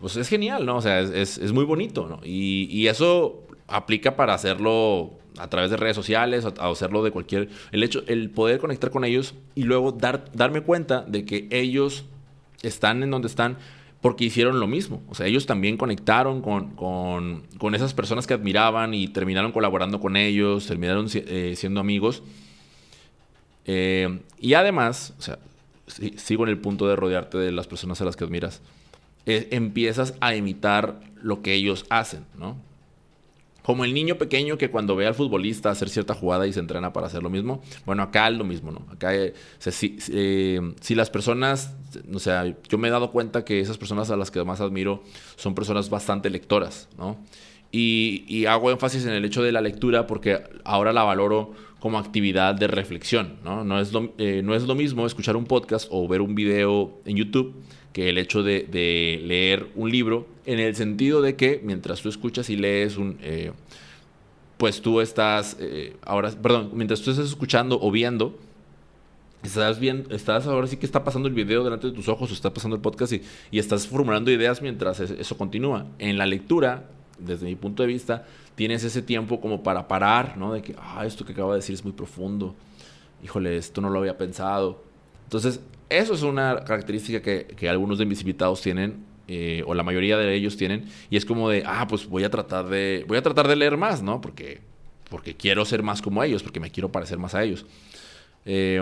Pues 0.00 0.16
es 0.16 0.28
genial, 0.28 0.66
¿no? 0.66 0.76
O 0.76 0.82
sea, 0.82 1.00
es, 1.00 1.38
es, 1.38 1.52
muy 1.52 1.64
bonito, 1.64 2.06
¿no? 2.06 2.20
Y, 2.22 2.68
y, 2.70 2.88
eso 2.88 3.46
aplica 3.66 4.14
para 4.14 4.34
hacerlo 4.34 5.12
a 5.38 5.48
través 5.48 5.70
de 5.70 5.76
redes 5.76 5.96
sociales, 5.96 6.44
o 6.44 6.70
hacerlo 6.70 7.02
de 7.02 7.10
cualquier... 7.10 7.48
El 7.72 7.82
hecho, 7.82 8.02
el 8.06 8.30
poder 8.30 8.58
conectar 8.58 8.90
con 8.90 9.04
ellos 9.04 9.34
y 9.54 9.62
luego 9.62 9.92
dar, 9.92 10.24
darme 10.32 10.62
cuenta 10.62 11.02
de 11.02 11.24
que 11.24 11.46
ellos 11.50 12.04
están 12.62 13.02
en 13.02 13.10
donde 13.10 13.28
están 13.28 13.58
porque 14.06 14.24
hicieron 14.26 14.60
lo 14.60 14.68
mismo. 14.68 15.02
O 15.08 15.16
sea, 15.16 15.26
ellos 15.26 15.46
también 15.46 15.76
conectaron 15.76 16.40
con, 16.40 17.74
esas 17.74 17.92
personas 17.92 18.24
que 18.24 18.34
admiraban 18.34 18.94
y 18.94 19.08
terminaron 19.08 19.50
colaborando 19.50 19.98
con 19.98 20.16
ellos, 20.16 20.64
terminaron 20.68 21.08
eh, 21.12 21.54
siendo 21.56 21.80
amigos. 21.80 22.22
Eh, 23.64 24.20
y 24.38 24.54
además, 24.54 25.12
o 25.18 25.22
sea, 25.22 25.40
sigo 26.18 26.44
en 26.44 26.50
el 26.50 26.58
punto 26.58 26.86
de 26.86 26.94
rodearte 26.94 27.36
de 27.36 27.50
las 27.50 27.66
personas 27.66 28.00
a 28.00 28.04
las 28.04 28.14
que 28.14 28.22
admiras, 28.22 28.62
eh, 29.26 29.48
empiezas 29.50 30.14
a 30.20 30.36
imitar 30.36 31.00
lo 31.20 31.42
que 31.42 31.54
ellos 31.54 31.84
hacen, 31.90 32.26
¿no? 32.38 32.56
Como 33.66 33.84
el 33.84 33.92
niño 33.92 34.16
pequeño 34.16 34.58
que 34.58 34.70
cuando 34.70 34.94
ve 34.94 35.08
al 35.08 35.16
futbolista 35.16 35.70
hacer 35.70 35.88
cierta 35.88 36.14
jugada 36.14 36.46
y 36.46 36.52
se 36.52 36.60
entrena 36.60 36.92
para 36.92 37.08
hacer 37.08 37.24
lo 37.24 37.30
mismo. 37.30 37.64
Bueno, 37.84 38.04
acá 38.04 38.28
es 38.28 38.36
lo 38.36 38.44
mismo, 38.44 38.70
¿no? 38.70 38.86
Acá, 38.92 39.12
eh, 39.12 39.34
si, 39.58 40.94
las 40.94 41.10
personas, 41.10 41.74
o 42.14 42.20
sea, 42.20 42.54
yo 42.68 42.78
me 42.78 42.86
he 42.86 42.90
dado 42.92 43.10
cuenta 43.10 43.44
que 43.44 43.58
esas 43.58 43.76
personas 43.76 44.08
a 44.12 44.16
las 44.16 44.30
que 44.30 44.44
más 44.44 44.60
admiro 44.60 45.02
son 45.34 45.56
personas 45.56 45.90
bastante 45.90 46.30
lectoras, 46.30 46.88
¿no? 46.96 47.16
Y, 47.72 48.46
hago 48.46 48.70
énfasis 48.70 49.04
en 49.04 49.12
el 49.12 49.24
hecho 49.24 49.42
de 49.42 49.52
la 49.52 49.60
lectura 49.60 50.06
porque 50.06 50.42
ahora 50.64 50.92
la 50.92 51.02
valoro 51.02 51.52
como 51.80 51.98
actividad 51.98 52.54
de 52.54 52.68
reflexión, 52.68 53.36
¿no? 53.44 53.64
No 53.64 53.80
es 53.80 53.92
lo, 53.92 54.12
eh, 54.18 54.40
no 54.42 54.54
es 54.54 54.62
lo 54.62 54.74
mismo 54.74 55.06
escuchar 55.06 55.36
un 55.36 55.44
podcast 55.44 55.86
o 55.90 56.08
ver 56.08 56.20
un 56.20 56.34
video 56.34 57.00
en 57.04 57.16
YouTube 57.16 57.54
que 57.92 58.08
el 58.08 58.18
hecho 58.18 58.42
de, 58.42 58.66
leer 59.24 59.68
un 59.74 59.90
libro, 59.90 60.26
en 60.44 60.58
el 60.58 60.74
sentido 60.74 61.22
de 61.22 61.34
que 61.34 61.60
mientras 61.64 62.02
tú 62.02 62.08
escuchas 62.08 62.50
y 62.50 62.56
lees 62.56 62.98
un... 62.98 63.18
Eh, 63.22 63.52
pues 64.58 64.80
tú 64.82 65.00
estás, 65.00 65.56
eh, 65.60 65.96
ahora, 66.02 66.30
perdón, 66.30 66.70
mientras 66.74 67.00
tú 67.00 67.10
estás 67.10 67.26
escuchando 67.26 67.78
o 67.80 67.90
viendo, 67.90 68.38
estás 69.42 69.78
viendo, 69.78 70.14
estás 70.14 70.46
ahora 70.46 70.66
sí 70.66 70.76
que 70.76 70.86
está 70.86 71.04
pasando 71.04 71.28
el 71.28 71.34
video 71.34 71.62
delante 71.64 71.86
de 71.86 71.92
tus 71.94 72.08
ojos 72.08 72.30
o 72.30 72.34
está 72.34 72.52
pasando 72.52 72.76
el 72.76 72.82
podcast 72.82 73.12
y, 73.12 73.22
y 73.50 73.58
estás 73.58 73.86
formulando 73.86 74.30
ideas 74.30 74.60
mientras 74.60 75.00
eso 75.00 75.38
continúa. 75.38 75.86
En 75.98 76.18
la 76.18 76.26
lectura, 76.26 76.90
desde 77.18 77.46
mi 77.46 77.56
punto 77.56 77.82
de 77.82 77.88
vista, 77.88 78.24
tienes 78.54 78.84
ese 78.84 79.02
tiempo 79.02 79.40
como 79.40 79.62
para 79.62 79.86
parar, 79.88 80.36
¿no? 80.36 80.52
De 80.52 80.62
que, 80.62 80.74
ah, 80.78 81.04
esto 81.06 81.24
que 81.24 81.32
acabo 81.32 81.52
de 81.52 81.58
decir 81.58 81.74
es 81.74 81.84
muy 81.84 81.92
profundo. 81.92 82.54
Híjole, 83.22 83.56
esto 83.56 83.80
no 83.80 83.90
lo 83.90 84.00
había 84.00 84.16
pensado. 84.18 84.82
Entonces, 85.24 85.60
eso 85.88 86.14
es 86.14 86.22
una 86.22 86.64
característica 86.64 87.20
que, 87.22 87.68
algunos 87.68 87.98
de 87.98 88.06
mis 88.06 88.20
invitados 88.20 88.60
tienen 88.62 89.04
eh, 89.28 89.62
o 89.66 89.74
la 89.74 89.82
mayoría 89.82 90.16
de 90.16 90.34
ellos 90.34 90.56
tienen, 90.56 90.84
y 91.10 91.16
es 91.16 91.24
como 91.24 91.50
de, 91.50 91.64
ah, 91.66 91.86
pues 91.88 92.06
voy 92.06 92.24
a 92.24 92.30
tratar 92.30 92.68
de, 92.68 93.04
voy 93.08 93.18
a 93.18 93.22
tratar 93.22 93.48
de 93.48 93.56
leer 93.56 93.76
más, 93.76 94.02
¿no? 94.02 94.20
Porque, 94.20 94.60
porque 95.10 95.34
quiero 95.34 95.64
ser 95.64 95.82
más 95.82 96.00
como 96.00 96.22
ellos, 96.22 96.42
porque 96.42 96.60
me 96.60 96.70
quiero 96.70 96.92
parecer 96.92 97.18
más 97.18 97.34
a 97.34 97.42
ellos. 97.42 97.66
Eh, 98.44 98.80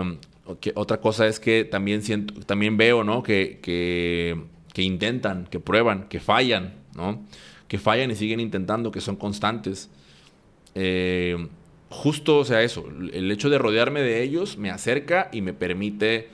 otra 0.75 0.99
cosa 0.99 1.25
es 1.25 1.39
que 1.39 1.65
también 1.65 2.03
siento, 2.03 2.35
también 2.41 2.77
veo, 2.77 3.03
¿no? 3.03 3.23
Que, 3.23 3.59
que, 3.61 4.39
que, 4.73 4.83
intentan, 4.83 5.47
que 5.47 5.59
prueban, 5.59 6.07
que 6.07 6.19
fallan, 6.19 6.75
¿no? 6.95 7.25
Que 7.67 7.77
fallan 7.77 8.11
y 8.11 8.15
siguen 8.15 8.39
intentando, 8.39 8.91
que 8.91 9.01
son 9.01 9.15
constantes. 9.15 9.89
Eh, 10.75 11.47
justo, 11.89 12.39
o 12.39 12.45
sea, 12.45 12.61
eso, 12.61 12.85
el 13.13 13.31
hecho 13.31 13.49
de 13.49 13.57
rodearme 13.57 14.01
de 14.01 14.21
ellos 14.21 14.57
me 14.57 14.69
acerca 14.69 15.29
y 15.31 15.41
me 15.41 15.53
permite 15.53 16.29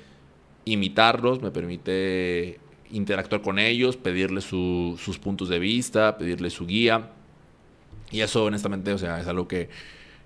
imitarlos, 0.66 1.42
me 1.42 1.52
permite 1.52 2.60
interactuar 2.92 3.42
con 3.42 3.60
ellos, 3.60 3.98
pedirles 3.98 4.44
sus 4.44 5.20
puntos 5.20 5.50
de 5.50 5.60
vista, 5.60 6.18
pedirles 6.18 6.54
su 6.54 6.66
guía. 6.66 7.12
Y 8.12 8.22
eso, 8.22 8.44
honestamente, 8.44 8.92
o 8.92 8.98
sea, 8.98 9.22
es 9.22 9.28
algo 9.28 9.48
que, 9.48 9.70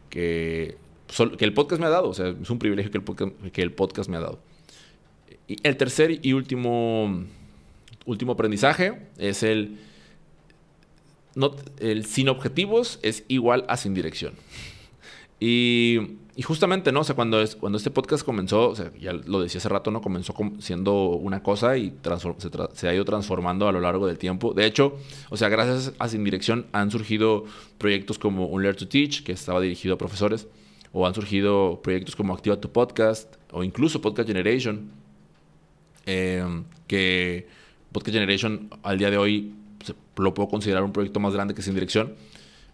que, 0.10 0.78
que 1.38 1.46
el 1.46 1.54
podcast 1.54 1.80
me 1.80 1.88
ha 1.88 1.92
dado. 1.92 2.10
O 2.10 2.14
sea, 2.14 2.30
es 2.30 2.50
un 2.50 2.60
privilegio 2.60 2.92
que 2.92 2.98
el 2.98 3.04
podcast, 3.04 3.34
que 3.52 3.62
el 3.62 3.72
podcast 3.72 4.10
me 4.10 4.18
ha 4.18 4.22
dado. 4.22 4.40
Y 5.48 5.58
el 5.62 5.78
tercer 5.78 6.20
y 6.26 6.34
último, 6.34 7.24
último 8.06 8.32
aprendizaje 8.32 9.00
es 9.18 9.44
el, 9.44 9.78
no, 11.36 11.56
sin 12.06 12.30
objetivos 12.30 13.00
es 13.02 13.24
igual 13.28 13.66
a 13.68 13.78
sin 13.78 13.94
dirección. 13.94 14.34
Y 16.38 16.42
justamente, 16.44 16.92
¿no? 16.92 17.00
O 17.00 17.04
sea, 17.06 17.16
cuando, 17.16 17.40
es, 17.42 17.56
cuando 17.56 17.78
este 17.78 17.92
podcast 17.92 18.26
comenzó, 18.26 18.70
o 18.70 18.76
sea, 18.76 18.92
ya 19.00 19.14
lo 19.14 19.40
decía 19.40 19.60
hace 19.60 19.70
rato, 19.70 19.90
¿no? 19.90 20.02
Comenzó 20.02 20.34
siendo 20.60 21.12
una 21.12 21.42
cosa 21.42 21.78
y 21.78 21.94
se, 22.74 22.90
ha 22.90 22.94
ido 22.94 23.06
transformando 23.06 23.70
a 23.70 23.72
lo 23.72 23.80
largo 23.80 24.06
del 24.06 24.18
tiempo. 24.18 24.54
De 24.54 24.66
hecho, 24.66 24.98
o 25.30 25.38
sea, 25.38 25.48
gracias 25.48 25.94
a 25.98 26.10
Sin 26.10 26.26
Dirección 26.26 26.66
han 26.74 26.92
surgido 26.92 27.46
proyectos 27.78 28.20
como 28.20 28.48
Un 28.48 28.64
Learn 28.64 28.76
to 28.76 28.88
Teach, 28.88 29.24
que 29.24 29.32
estaba 29.32 29.62
dirigido 29.62 29.96
a 29.96 29.98
profesores, 29.98 30.48
o 30.92 31.08
han 31.08 31.14
surgido 31.14 31.80
proyectos 31.82 32.18
como 32.18 32.34
Activa 32.34 32.60
tu 32.60 32.70
Podcast, 32.70 33.36
o 33.52 33.64
incluso 33.64 34.02
Podcast 34.02 34.28
Generation, 34.28 34.92
em, 36.06 36.66
que 36.86 37.48
Podcast 37.94 38.14
Generation 38.14 38.70
al 38.84 38.98
día 38.98 39.10
de 39.10 39.18
hoy 39.18 39.54
lo 40.18 40.34
puedo 40.34 40.50
considerar 40.50 40.84
un 40.84 40.92
proyecto 40.92 41.20
más 41.20 41.34
grande 41.34 41.54
que 41.54 41.62
Sin 41.62 41.74
Dirección, 41.74 42.14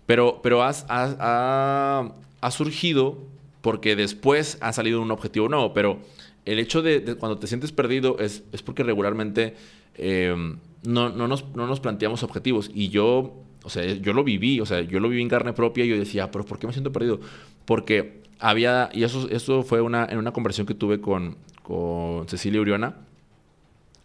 pero, 0.05 0.39
pero 0.41 0.63
has, 0.63 0.85
ha, 0.89 2.11
ha 2.41 2.51
surgido 2.51 3.17
porque 3.61 3.95
después 3.95 4.57
ha 4.61 4.73
salido 4.73 5.01
un 5.01 5.11
objetivo 5.11 5.47
nuevo, 5.47 5.73
pero 5.73 5.99
el 6.45 6.59
hecho 6.59 6.81
de, 6.81 7.15
cuando 7.15 7.37
te 7.37 7.47
sientes 7.47 7.71
perdido 7.71 8.17
es, 8.19 8.43
es 8.51 8.61
porque 8.61 8.83
regularmente 8.83 9.55
eh, 9.95 10.35
no, 10.83 11.09
no, 11.09 11.27
nos, 11.27 11.45
no, 11.55 11.67
nos, 11.67 11.79
planteamos 11.79 12.23
objetivos. 12.23 12.71
Y 12.73 12.89
yo, 12.89 13.35
o 13.63 13.69
sea, 13.69 13.85
yo 13.85 14.13
lo 14.13 14.23
viví, 14.23 14.59
o 14.59 14.65
sea, 14.65 14.81
yo 14.81 14.99
lo 14.99 15.09
viví 15.09 15.21
en 15.21 15.29
carne 15.29 15.53
propia 15.53 15.85
y 15.85 15.89
yo 15.89 15.97
decía, 15.97 16.31
pero 16.31 16.45
¿por 16.45 16.57
qué 16.57 16.67
me 16.67 16.73
siento 16.73 16.91
perdido? 16.91 17.19
Porque 17.65 18.21
había, 18.39 18.89
y 18.93 19.03
eso, 19.03 19.29
eso 19.29 19.63
fue 19.63 19.81
una, 19.81 20.05
en 20.05 20.17
una 20.17 20.31
conversación 20.31 20.65
que 20.65 20.73
tuve 20.73 20.99
con, 20.99 21.37
con 21.61 22.27
Cecilia 22.27 22.59
Uriona, 22.59 22.95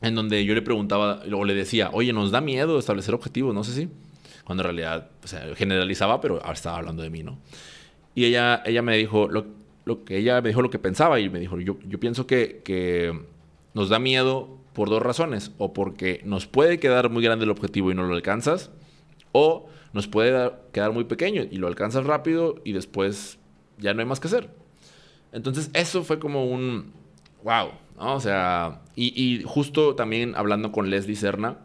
en 0.00 0.14
donde 0.14 0.44
yo 0.44 0.54
le 0.54 0.62
preguntaba, 0.62 1.22
o 1.32 1.44
le 1.44 1.54
decía, 1.54 1.90
oye, 1.92 2.12
nos 2.12 2.30
da 2.30 2.40
miedo 2.40 2.78
establecer 2.78 3.14
objetivos, 3.14 3.54
no 3.54 3.64
sé 3.64 3.72
si, 3.72 3.88
cuando 4.44 4.62
en 4.62 4.66
realidad 4.66 5.10
o 5.24 5.28
sea, 5.28 5.54
generalizaba, 5.56 6.20
pero 6.20 6.40
estaba 6.52 6.78
hablando 6.78 7.02
de 7.02 7.10
mí, 7.10 7.22
¿no? 7.22 7.38
Y 8.14 8.24
ella, 8.24 8.62
ella 8.64 8.82
me 8.82 8.96
dijo 8.96 9.28
lo, 9.28 9.46
lo, 9.84 10.04
que 10.04 10.16
ella 10.16 10.40
me 10.40 10.48
dijo 10.48 10.62
lo 10.62 10.70
que 10.70 10.78
pensaba 10.78 11.20
y 11.20 11.28
me 11.28 11.38
dijo, 11.38 11.60
yo, 11.60 11.78
yo 11.86 12.00
pienso 12.00 12.26
que, 12.26 12.62
que 12.64 13.18
nos 13.74 13.90
da 13.90 13.98
miedo 13.98 14.56
por 14.76 14.90
dos 14.90 15.02
razones. 15.02 15.52
O 15.56 15.72
porque 15.72 16.20
nos 16.24 16.46
puede 16.46 16.78
quedar 16.78 17.08
muy 17.08 17.24
grande 17.24 17.46
el 17.46 17.50
objetivo 17.50 17.90
y 17.90 17.94
no 17.94 18.04
lo 18.04 18.14
alcanzas. 18.14 18.70
O 19.32 19.68
nos 19.94 20.06
puede 20.06 20.52
quedar 20.72 20.92
muy 20.92 21.04
pequeño 21.04 21.44
y 21.50 21.56
lo 21.56 21.66
alcanzas 21.66 22.04
rápido 22.04 22.56
y 22.62 22.72
después 22.72 23.38
ya 23.78 23.94
no 23.94 24.00
hay 24.00 24.06
más 24.06 24.20
que 24.20 24.28
hacer. 24.28 24.50
Entonces 25.32 25.70
eso 25.72 26.04
fue 26.04 26.18
como 26.18 26.44
un 26.44 26.92
wow, 27.46 27.70
¿no? 27.96 28.16
O 28.16 28.20
sea, 28.20 28.80
y, 28.96 29.12
y, 29.14 29.44
justo 29.44 29.94
también 29.94 30.34
hablando 30.34 30.72
con 30.72 30.90
Leslie 30.90 31.14
Serna, 31.14 31.58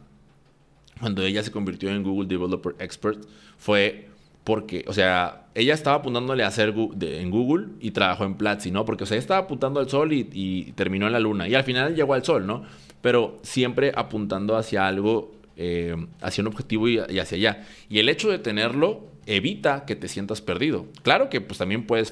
cuando 1.00 1.24
ella 1.24 1.42
se 1.42 1.52
convirtió 1.52 1.90
en 1.90 2.04
Google 2.04 2.28
Developer 2.28 2.76
Expert, 2.78 3.26
fue 3.58 4.08
porque, 4.44 4.86
o 4.88 4.94
sea, 4.94 5.48
ella 5.56 5.74
estaba 5.74 5.98
apuntándole 5.98 6.44
a 6.44 6.48
hacer 6.48 6.74
en 7.02 7.32
Google 7.32 7.68
y 7.80 7.92
trabajó 7.92 8.26
en 8.26 8.36
Platzi, 8.36 8.70
¿no? 8.70 8.86
Porque, 8.86 9.04
o 9.04 9.08
sea, 9.08 9.16
ella 9.16 9.22
estaba 9.22 9.40
apuntando 9.42 9.80
al 9.80 9.90
sol 9.90 10.14
y, 10.14 10.72
terminó 10.76 11.08
en 11.08 11.14
la 11.14 11.20
luna. 11.20 11.48
Y 11.48 11.56
al 11.56 11.64
final 11.64 11.96
llegó 11.96 12.14
al 12.14 12.24
sol, 12.24 12.46
¿no? 12.46 12.64
Pero 13.02 13.40
siempre 13.42 13.92
apuntando 13.96 14.56
hacia 14.56 14.88
algo, 14.88 15.34
eh, 15.58 15.96
hacia 16.22 16.44
un 16.44 16.48
objetivo 16.48 16.88
y, 16.88 17.00
hacia 17.00 17.38
allá. 17.38 17.66
Y 17.90 17.98
el 17.98 18.08
hecho 18.08 18.30
de 18.30 18.38
tenerlo 18.38 19.11
evita 19.26 19.86
que 19.86 19.96
te 19.96 20.08
sientas 20.08 20.42
perdido. 20.42 20.88
Claro 21.04 21.30
que 21.30 21.42
pues 21.42 21.58
también 21.58 21.86
puedes, 21.86 22.12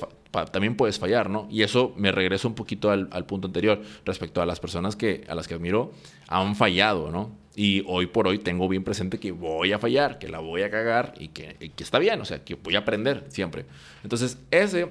también 0.51 0.75
puedes 0.75 0.99
fallar, 0.99 1.29
¿no? 1.29 1.47
Y 1.49 1.63
eso 1.63 1.93
me 1.97 2.11
regreso 2.11 2.47
un 2.47 2.55
poquito 2.55 2.91
al, 2.91 3.25
punto 3.25 3.47
anterior 3.47 3.81
respecto 4.05 4.41
a 4.41 4.45
las 4.45 4.59
personas 4.59 4.95
que, 4.95 5.23
a 5.27 5.35
las 5.35 5.47
que 5.47 5.55
admiro 5.55 5.91
han 6.27 6.55
fallado, 6.55 7.11
¿no? 7.11 7.31
Y 7.55 7.83
hoy 7.87 8.05
por 8.05 8.27
hoy 8.27 8.39
tengo 8.39 8.69
bien 8.69 8.83
presente 8.83 9.19
que 9.19 9.31
voy 9.31 9.73
a 9.73 9.79
fallar, 9.79 10.19
que 10.19 10.29
la 10.29 10.39
voy 10.39 10.61
a 10.61 10.69
cagar 10.69 11.13
y 11.19 11.29
que, 11.29 11.57
está 11.77 11.99
bien, 11.99 12.21
o 12.21 12.25
sea, 12.25 12.43
que 12.43 12.55
voy 12.55 12.75
a 12.75 12.79
aprender 12.79 13.25
siempre. 13.29 13.65
Entonces, 14.03 14.37
ese 14.51 14.89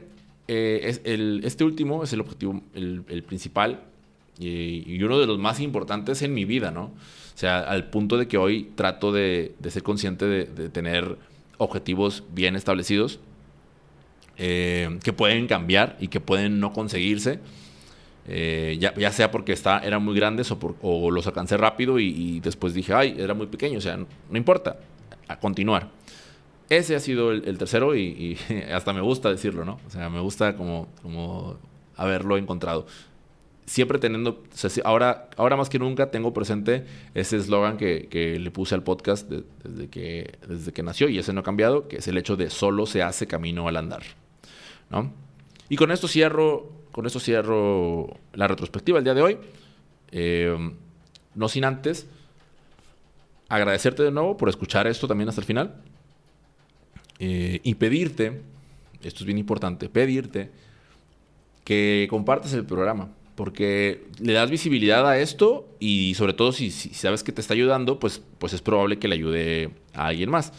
eh, 0.48 0.80
es 0.82 1.00
el, 1.04 1.40
este 1.44 1.64
último 1.64 2.02
es 2.02 2.12
el 2.12 2.20
objetivo, 2.20 2.60
el, 2.74 3.22
principal 3.26 3.84
y, 4.38 5.02
uno 5.02 5.18
de 5.18 5.26
los 5.26 5.38
más 5.38 5.60
importantes 5.60 6.20
en 6.22 6.34
mi 6.34 6.44
vida, 6.44 6.70
¿no? 6.70 6.84
O 6.84 7.40
sea, 7.40 7.60
al 7.60 7.88
punto 7.88 8.18
de 8.18 8.26
que 8.26 8.36
hoy 8.36 8.72
trato 8.74 9.12
de, 9.12 9.54
ser 9.68 9.82
consciente 9.82 10.26
de, 10.26 10.68
tener 10.68 11.16
objetivos 11.58 12.24
bien 12.32 12.56
establecidos 12.56 13.20
eh, 14.36 14.98
que 15.02 15.12
pueden 15.12 15.46
cambiar 15.46 15.96
y 16.00 16.08
que 16.08 16.20
pueden 16.20 16.60
no 16.60 16.72
conseguirse 16.72 17.40
eh, 18.30 18.76
ya, 18.78 18.94
ya, 18.94 19.10
sea 19.10 19.30
porque 19.30 19.54
está, 19.54 19.78
eran 19.78 20.04
muy 20.04 20.14
grandes 20.14 20.50
o, 20.50 20.58
por, 20.58 20.76
o 20.82 21.10
los 21.10 21.26
alcancé 21.26 21.56
rápido 21.56 21.98
y, 21.98 22.40
después 22.40 22.74
dije, 22.74 22.92
ay, 22.92 23.16
era 23.18 23.32
muy 23.32 23.46
pequeño, 23.46 23.78
o 23.78 23.80
sea, 23.80 23.96
no, 23.96 24.36
importa, 24.36 24.76
a 25.28 25.38
continuar. 25.40 25.88
Ese 26.68 26.94
ha 26.94 27.00
sido 27.00 27.32
el, 27.32 27.56
tercero 27.56 27.96
y, 27.96 28.36
hasta 28.72 28.92
me 28.92 29.00
gusta 29.00 29.30
decirlo, 29.30 29.64
¿no? 29.64 29.80
O 29.86 29.90
sea, 29.90 30.10
me 30.10 30.20
gusta 30.20 30.56
como, 30.56 30.88
como 31.00 31.56
haberlo 31.96 32.36
encontrado. 32.36 32.86
Siempre 33.68 33.98
teniendo, 33.98 34.42
ahora, 34.84 35.28
ahora 35.36 35.56
más 35.56 35.68
que 35.68 35.78
nunca 35.78 36.10
tengo 36.10 36.32
presente 36.32 36.86
ese 37.14 37.36
eslogan 37.36 37.76
que, 37.76 38.08
que, 38.08 38.38
le 38.38 38.50
puse 38.50 38.74
al 38.74 38.82
podcast 38.82 39.30
desde, 39.30 39.88
que, 39.88 40.38
desde 40.48 40.72
que 40.72 40.82
nació 40.82 41.08
y 41.10 41.18
ese 41.18 41.34
no 41.34 41.40
ha 41.40 41.44
cambiado, 41.44 41.86
que 41.86 41.96
es 41.96 42.08
el 42.08 42.16
hecho 42.16 42.36
de 42.36 42.48
solo 42.48 42.86
se 42.86 43.02
hace 43.02 43.26
camino 43.26 43.68
al 43.68 43.76
andar, 43.76 44.02
¿no? 44.88 45.12
Y 45.68 45.76
con 45.76 45.90
esto 45.92 46.08
cierro 46.08 46.78
con 46.98 47.06
eso 47.06 47.20
cierro 47.20 48.08
la 48.32 48.48
retrospectiva 48.48 48.98
el 48.98 49.04
día 49.04 49.14
de 49.14 49.22
hoy. 49.22 49.38
Eh, 50.10 50.56
no 51.36 51.48
sin 51.48 51.64
antes 51.64 52.08
agradecerte 53.48 54.02
de 54.02 54.10
nuevo 54.10 54.36
por 54.36 54.48
escuchar 54.48 54.88
esto 54.88 55.06
también 55.06 55.28
hasta 55.28 55.40
el 55.40 55.46
final. 55.46 55.76
Eh, 57.20 57.60
y 57.62 57.74
pedirte, 57.76 58.42
esto 59.02 59.20
es 59.20 59.26
bien 59.26 59.38
importante, 59.38 59.88
pedirte 59.88 60.50
que 61.62 62.06
compartas 62.10 62.52
el 62.54 62.64
programa. 62.64 63.10
Porque 63.38 64.02
le 64.18 64.32
das 64.32 64.50
visibilidad 64.50 65.08
a 65.08 65.16
esto 65.20 65.68
y 65.78 66.14
sobre 66.14 66.32
todo 66.32 66.50
si, 66.50 66.72
sabes 66.72 67.22
que 67.22 67.30
te 67.30 67.40
está 67.40 67.54
ayudando, 67.54 68.00
pues, 68.00 68.20
pues 68.38 68.52
es 68.52 68.62
probable 68.62 68.98
que 68.98 69.06
le 69.06 69.14
ayude 69.14 69.70
a 69.94 70.06
alguien 70.06 70.28
más. 70.28 70.52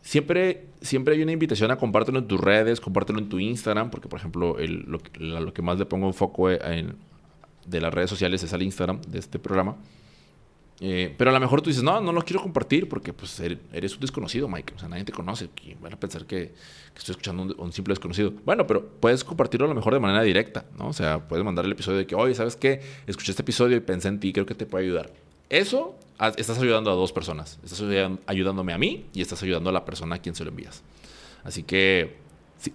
Siempre, 0.00 0.66
siempre 0.80 1.16
hay 1.16 1.22
una 1.22 1.32
invitación 1.32 1.72
a 1.72 1.76
compártelo 1.76 2.20
en 2.20 2.28
tus 2.28 2.40
redes, 2.40 2.80
compártelo 2.80 3.18
en 3.18 3.28
tu 3.28 3.40
Instagram, 3.40 3.90
porque 3.90 4.06
por 4.06 4.20
ejemplo 4.20 4.56
lo, 4.60 5.52
que 5.52 5.60
más 5.60 5.76
le 5.80 5.86
pongo 5.86 6.06
en 6.06 6.14
foco 6.14 6.48
en, 6.52 6.94
de 7.66 7.80
las 7.80 7.92
redes 7.92 8.10
sociales 8.10 8.44
es 8.44 8.52
al 8.52 8.62
Instagram 8.62 9.00
de 9.00 9.18
este 9.18 9.40
programa. 9.40 9.74
Eh, 10.80 11.12
pero 11.18 11.30
a 11.30 11.32
lo 11.34 11.40
mejor 11.40 11.60
tú 11.60 11.70
dices, 11.70 11.82
no, 11.82 12.00
no 12.00 12.12
lo 12.12 12.22
quiero 12.22 12.40
compartir 12.40 12.88
porque 12.88 13.12
pues, 13.12 13.40
eres 13.40 13.94
un 13.94 14.00
desconocido, 14.00 14.48
Mike. 14.48 14.74
O 14.76 14.78
sea, 14.78 14.88
nadie 14.88 15.04
te 15.04 15.12
conoce. 15.12 15.50
Van 15.80 15.92
a 15.92 15.98
pensar 15.98 16.24
que, 16.24 16.54
estoy 16.96 17.12
escuchando 17.12 17.42
un, 17.42 17.54
un, 17.58 17.72
simple 17.72 17.92
desconocido. 17.92 18.32
Bueno, 18.44 18.66
pero 18.66 18.86
puedes 18.86 19.24
compartirlo 19.24 19.66
a 19.66 19.68
lo 19.68 19.74
mejor 19.74 19.94
de 19.94 20.00
manera 20.00 20.22
directa, 20.22 20.66
¿no? 20.78 20.88
O 20.88 20.92
sea, 20.92 21.26
puedes 21.26 21.44
mandar 21.44 21.64
el 21.64 21.72
episodio 21.72 21.98
de 21.98 22.06
que, 22.06 22.14
oye, 22.14 22.34
¿sabes 22.34 22.56
qué? 22.56 22.80
Escuché 23.06 23.32
este 23.32 23.42
episodio 23.42 23.76
y 23.76 23.80
pensé 23.80 24.08
en 24.08 24.20
ti, 24.20 24.32
creo 24.32 24.46
que 24.46 24.54
te 24.54 24.66
puede 24.66 24.84
ayudar. 24.84 25.12
Eso 25.48 25.96
estás 26.36 26.58
ayudando 26.58 26.90
a 26.90 26.94
dos 26.94 27.12
personas. 27.12 27.58
Estás 27.64 27.82
ayudándome 28.26 28.72
a 28.72 28.78
mí 28.78 29.06
y 29.14 29.22
estás 29.22 29.42
ayudando 29.42 29.70
a 29.70 29.72
la 29.72 29.84
persona 29.84 30.16
a 30.16 30.18
quien 30.18 30.34
se 30.34 30.44
lo 30.44 30.50
envías. 30.50 30.82
Así 31.44 31.62
que 31.62 32.16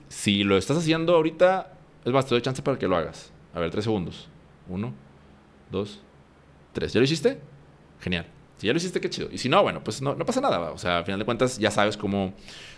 si, 0.07 0.43
lo 0.43 0.57
estás 0.57 0.77
haciendo 0.77 1.15
ahorita, 1.15 1.73
es 2.05 2.11
más, 2.11 2.25
te 2.25 2.35
doy 2.35 2.41
chance 2.41 2.61
para 2.61 2.79
que 2.79 2.87
lo 2.87 2.95
hagas. 2.95 3.31
A 3.53 3.59
ver, 3.59 3.69
tres 3.69 3.83
segundos. 3.83 4.27
Uno, 4.67 4.93
dos, 5.71 6.01
tres. 6.71 6.93
¿Ya 6.93 6.99
lo 6.99 7.03
hiciste? 7.03 7.39
Genial. 8.03 8.25
Si 8.57 8.67
ya 8.67 8.73
lo 8.73 8.77
hiciste, 8.77 8.99
qué 8.99 9.09
chido. 9.09 9.29
Y 9.31 9.37
si 9.37 9.49
no, 9.49 9.63
bueno, 9.63 9.83
pues 9.83 10.01
no, 10.01 10.13
no 10.13 10.25
pasa 10.25 10.41
nada. 10.41 10.71
O 10.71 10.77
sea, 10.77 10.99
al 10.99 11.05
final 11.05 11.19
de 11.19 11.25
cuentas 11.25 11.57
ya 11.57 11.71
sabes 11.71 11.95
cómo, 11.95 12.33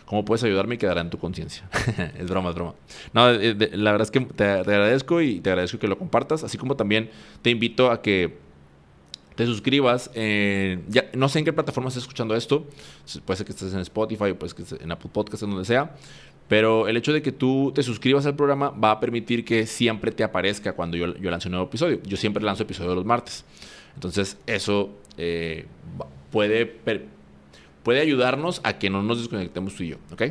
cómo 0.05 0.23
puedes 0.23 0.43
ayudarme 0.43 0.75
y 0.75 0.77
quedará 0.77 1.01
en 1.01 1.09
tu 1.09 1.17
conciencia. 1.17 1.67
es 2.17 2.29
broma, 2.29 2.49
es 2.49 2.55
broma. 2.55 2.75
No, 3.13 3.31
la 3.31 3.91
verdad 3.91 4.01
es 4.01 4.11
que 4.11 4.21
te 4.21 4.43
agradezco 4.45 5.21
y 5.21 5.41
te 5.41 5.49
agradezco 5.49 5.79
que 5.79 5.87
lo 5.87 5.97
compartas, 5.97 6.43
así 6.43 6.57
como 6.57 6.75
también 6.75 7.09
te 7.41 7.49
invito 7.49 7.91
a 7.91 8.01
que 8.01 8.37
te 9.35 9.45
suscribas. 9.45 10.11
ya, 10.13 11.09
no 11.13 11.27
sé 11.27 11.39
en 11.39 11.45
qué 11.45 11.53
plataforma 11.53 11.89
estás 11.89 12.03
escuchando 12.03 12.35
esto. 12.35 12.67
Puede 13.25 13.37
ser 13.37 13.45
que 13.45 13.51
estés 13.51 13.73
en 13.73 13.79
Spotify, 13.81 14.33
puede 14.33 14.49
ser 14.49 14.55
que 14.55 14.63
estés 14.63 14.81
en 14.81 14.91
Apple 14.91 15.09
Podcasts, 15.11 15.43
en 15.43 15.49
donde 15.49 15.65
sea. 15.65 15.95
Pero 16.47 16.87
el 16.87 16.95
hecho 16.95 17.11
de 17.11 17.21
que 17.21 17.31
tú 17.31 17.71
te 17.73 17.81
suscribas 17.81 18.25
al 18.25 18.35
programa 18.35 18.69
va 18.69 18.91
a 18.91 18.99
permitir 18.99 19.43
que 19.43 19.65
siempre 19.65 20.11
te 20.11 20.23
aparezca 20.23 20.73
cuando 20.73 20.95
yo, 20.95 21.15
yo 21.17 21.31
lance 21.31 21.47
un 21.47 21.53
nuevo 21.53 21.67
episodio. 21.67 21.99
Yo 22.03 22.17
siempre 22.17 22.43
lanzo 22.43 22.63
episodios 22.63 22.95
los 22.95 23.05
martes. 23.05 23.43
Entonces, 23.95 24.37
eso 24.45 24.91
eh, 25.17 25.65
puede, 26.31 26.65
puede 27.83 28.01
ayudarnos 28.01 28.61
a 28.63 28.77
que 28.77 28.89
no 28.89 29.01
nos 29.01 29.19
desconectemos 29.19 29.75
tú 29.75 29.83
y 29.83 29.89
yo. 29.89 29.97
¿Ok? 30.11 30.23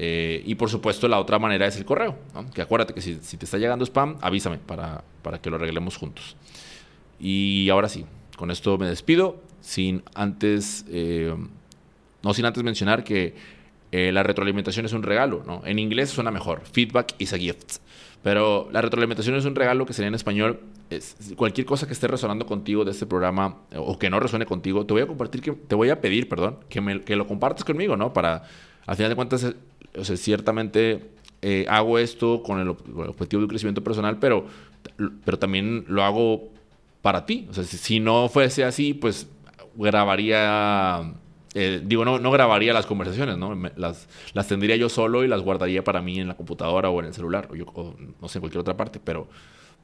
Eh, 0.00 0.42
y 0.44 0.54
por 0.54 0.70
supuesto, 0.70 1.08
la 1.08 1.18
otra 1.18 1.38
manera 1.38 1.66
es 1.66 1.76
el 1.76 1.84
correo. 1.84 2.18
Que 2.54 2.62
acuérdate 2.62 2.94
que 2.94 3.00
si, 3.00 3.14
te 3.14 3.44
está 3.44 3.58
llegando 3.58 3.84
spam, 3.84 4.16
avísame 4.20 4.58
para, 4.58 5.04
para 5.22 5.40
que 5.40 5.50
lo 5.50 5.56
arreglemos 5.56 5.96
juntos. 5.96 6.36
Y 7.20 7.68
ahora 7.68 7.88
sí, 7.88 8.06
con 8.36 8.50
esto 8.50 8.78
me 8.78 8.86
despido, 8.86 9.42
sin 9.60 10.02
antes, 10.14 10.84
eh, 10.88 11.34
no 12.22 12.34
sin 12.34 12.44
antes 12.44 12.62
mencionar 12.62 13.04
que 13.04 13.34
la 13.90 14.22
retroalimentación 14.22 14.84
es 14.84 14.92
un 14.92 15.02
regalo, 15.02 15.42
¿no? 15.46 15.62
En 15.64 15.78
inglés 15.78 16.10
suena 16.10 16.30
mejor, 16.30 16.60
feedback 16.70 17.14
is 17.18 17.32
a 17.32 17.38
gift. 17.38 17.78
Pero 18.22 18.68
la 18.72 18.80
retroalimentación 18.82 19.36
es 19.36 19.44
un 19.44 19.54
regalo 19.54 19.86
que 19.86 19.92
sería 19.92 20.08
en 20.08 20.14
español. 20.14 20.60
Es, 20.90 21.16
cualquier 21.36 21.66
cosa 21.66 21.86
que 21.86 21.92
esté 21.92 22.08
resonando 22.08 22.46
contigo 22.46 22.84
de 22.84 22.90
este 22.90 23.06
programa 23.06 23.58
o 23.76 23.98
que 23.98 24.10
no 24.10 24.20
resuene 24.20 24.46
contigo, 24.46 24.86
te 24.86 24.92
voy 24.92 25.02
a 25.02 25.06
compartir, 25.06 25.40
que, 25.40 25.52
te 25.52 25.74
voy 25.74 25.90
a 25.90 26.00
pedir, 26.00 26.28
perdón, 26.28 26.58
que, 26.68 26.80
me, 26.80 27.00
que 27.02 27.16
lo 27.16 27.26
compartas 27.26 27.64
conmigo, 27.64 27.96
¿no? 27.96 28.12
Para, 28.12 28.44
al 28.86 28.96
final 28.96 29.10
de 29.10 29.16
cuentas, 29.16 29.44
eh, 29.44 29.54
o 29.96 30.04
sea, 30.04 30.16
ciertamente 30.16 31.10
hago 31.68 31.98
esto 31.98 32.42
con 32.42 32.58
el, 32.58 32.68
objetivo 32.68 33.40
de 33.40 33.44
un 33.44 33.48
crecimiento 33.48 33.84
personal, 33.84 34.18
pero, 34.18 34.46
pero 35.24 35.38
también 35.38 35.84
lo 35.86 36.02
hago 36.02 36.48
para 37.02 37.26
ti. 37.26 37.46
O 37.50 37.54
sea, 37.54 37.64
si, 37.64 38.00
no 38.00 38.28
fuese 38.28 38.64
así, 38.64 38.94
pues 38.94 39.28
grabaría, 39.76 41.14
eh, 41.54 41.80
digo, 41.84 42.04
no, 42.04 42.18
no 42.18 42.30
grabaría 42.30 42.72
las 42.72 42.86
conversaciones, 42.86 43.38
¿no? 43.38 43.54
las, 43.76 44.08
las 44.34 44.48
tendría 44.48 44.76
yo 44.76 44.88
solo 44.88 45.24
y 45.24 45.28
las 45.28 45.40
guardaría 45.42 45.82
para 45.82 46.02
mí 46.02 46.20
en 46.20 46.28
la 46.28 46.36
computadora 46.36 46.90
o 46.90 47.00
en 47.00 47.06
el 47.06 47.14
celular, 47.14 47.48
o, 47.50 47.54
yo, 47.54 47.66
no 48.20 48.28
sé, 48.28 48.38
en 48.38 48.40
cualquier 48.40 48.60
otra 48.60 48.76
parte, 48.76 49.00
pero 49.02 49.28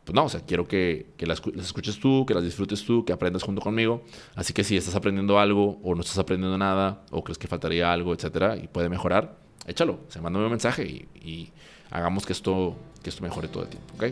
pues 0.05 0.15
no, 0.15 0.25
o 0.25 0.29
sea, 0.29 0.41
quiero 0.41 0.69
que, 0.69 1.07
que 1.17 1.27
las, 1.27 1.41
las, 1.55 1.67
escuches 1.67 1.99
tú, 1.99 2.27
que 2.27 2.35
las 2.35 2.45
disfrutes 2.45 2.85
tú, 2.85 3.05
que 3.07 3.13
aprendas 3.15 3.43
junto 3.43 3.63
conmigo. 3.63 4.05
Así 4.35 4.53
que 4.53 4.63
si 4.63 4.77
estás 4.77 4.95
aprendiendo 4.95 5.39
algo 5.39 5.81
o 5.83 5.95
no 5.95 6.03
estás 6.03 6.19
aprendiendo 6.19 6.59
nada 6.59 7.03
o 7.11 7.25
crees 7.25 7.39
que 7.39 7.49
faltaría 7.49 7.91
algo, 7.91 8.13
etcétera, 8.13 8.57
y 8.57 8.69
puede 8.69 8.91
mejorar, 8.91 9.39
échalo. 9.67 10.01
O 10.07 10.11
sea, 10.11 10.21
mándame 10.21 10.45
un 10.45 10.51
mensaje 10.51 10.85
y, 10.85 11.09
y, 11.27 11.53
hagamos 11.91 12.27
que 12.27 12.35
esto, 12.35 12.77
que 13.03 13.09
esto 13.09 13.23
mejore 13.23 13.49
todo 13.49 13.63
el 13.63 13.71
tiempo, 13.71 13.95
¿ok? 13.97 14.05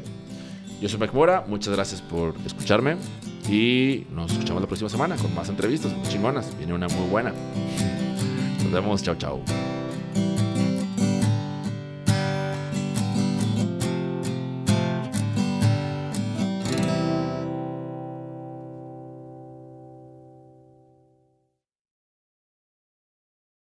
Yo 0.83 0.89
soy 0.89 0.99
Mike 0.99 1.15
Mora, 1.15 1.45
muchas 1.47 1.73
gracias 1.73 2.03
por 2.03 2.35
escucharme 2.45 2.97
y 3.49 4.05
nos 4.11 4.33
escuchamos 4.33 4.61
la 4.61 4.67
próxima 4.67 4.91
semana 4.91 5.15
con 5.15 5.33
más 5.33 5.49
entrevistas 5.49 5.93
chingonas. 6.09 6.59
Viene 6.59 6.75
una 6.75 6.89
muy 6.89 7.09
buena. 7.09 7.33
Nos 8.65 8.73
vemos, 8.73 9.01
chao, 9.01 9.15
chao. 9.15 9.41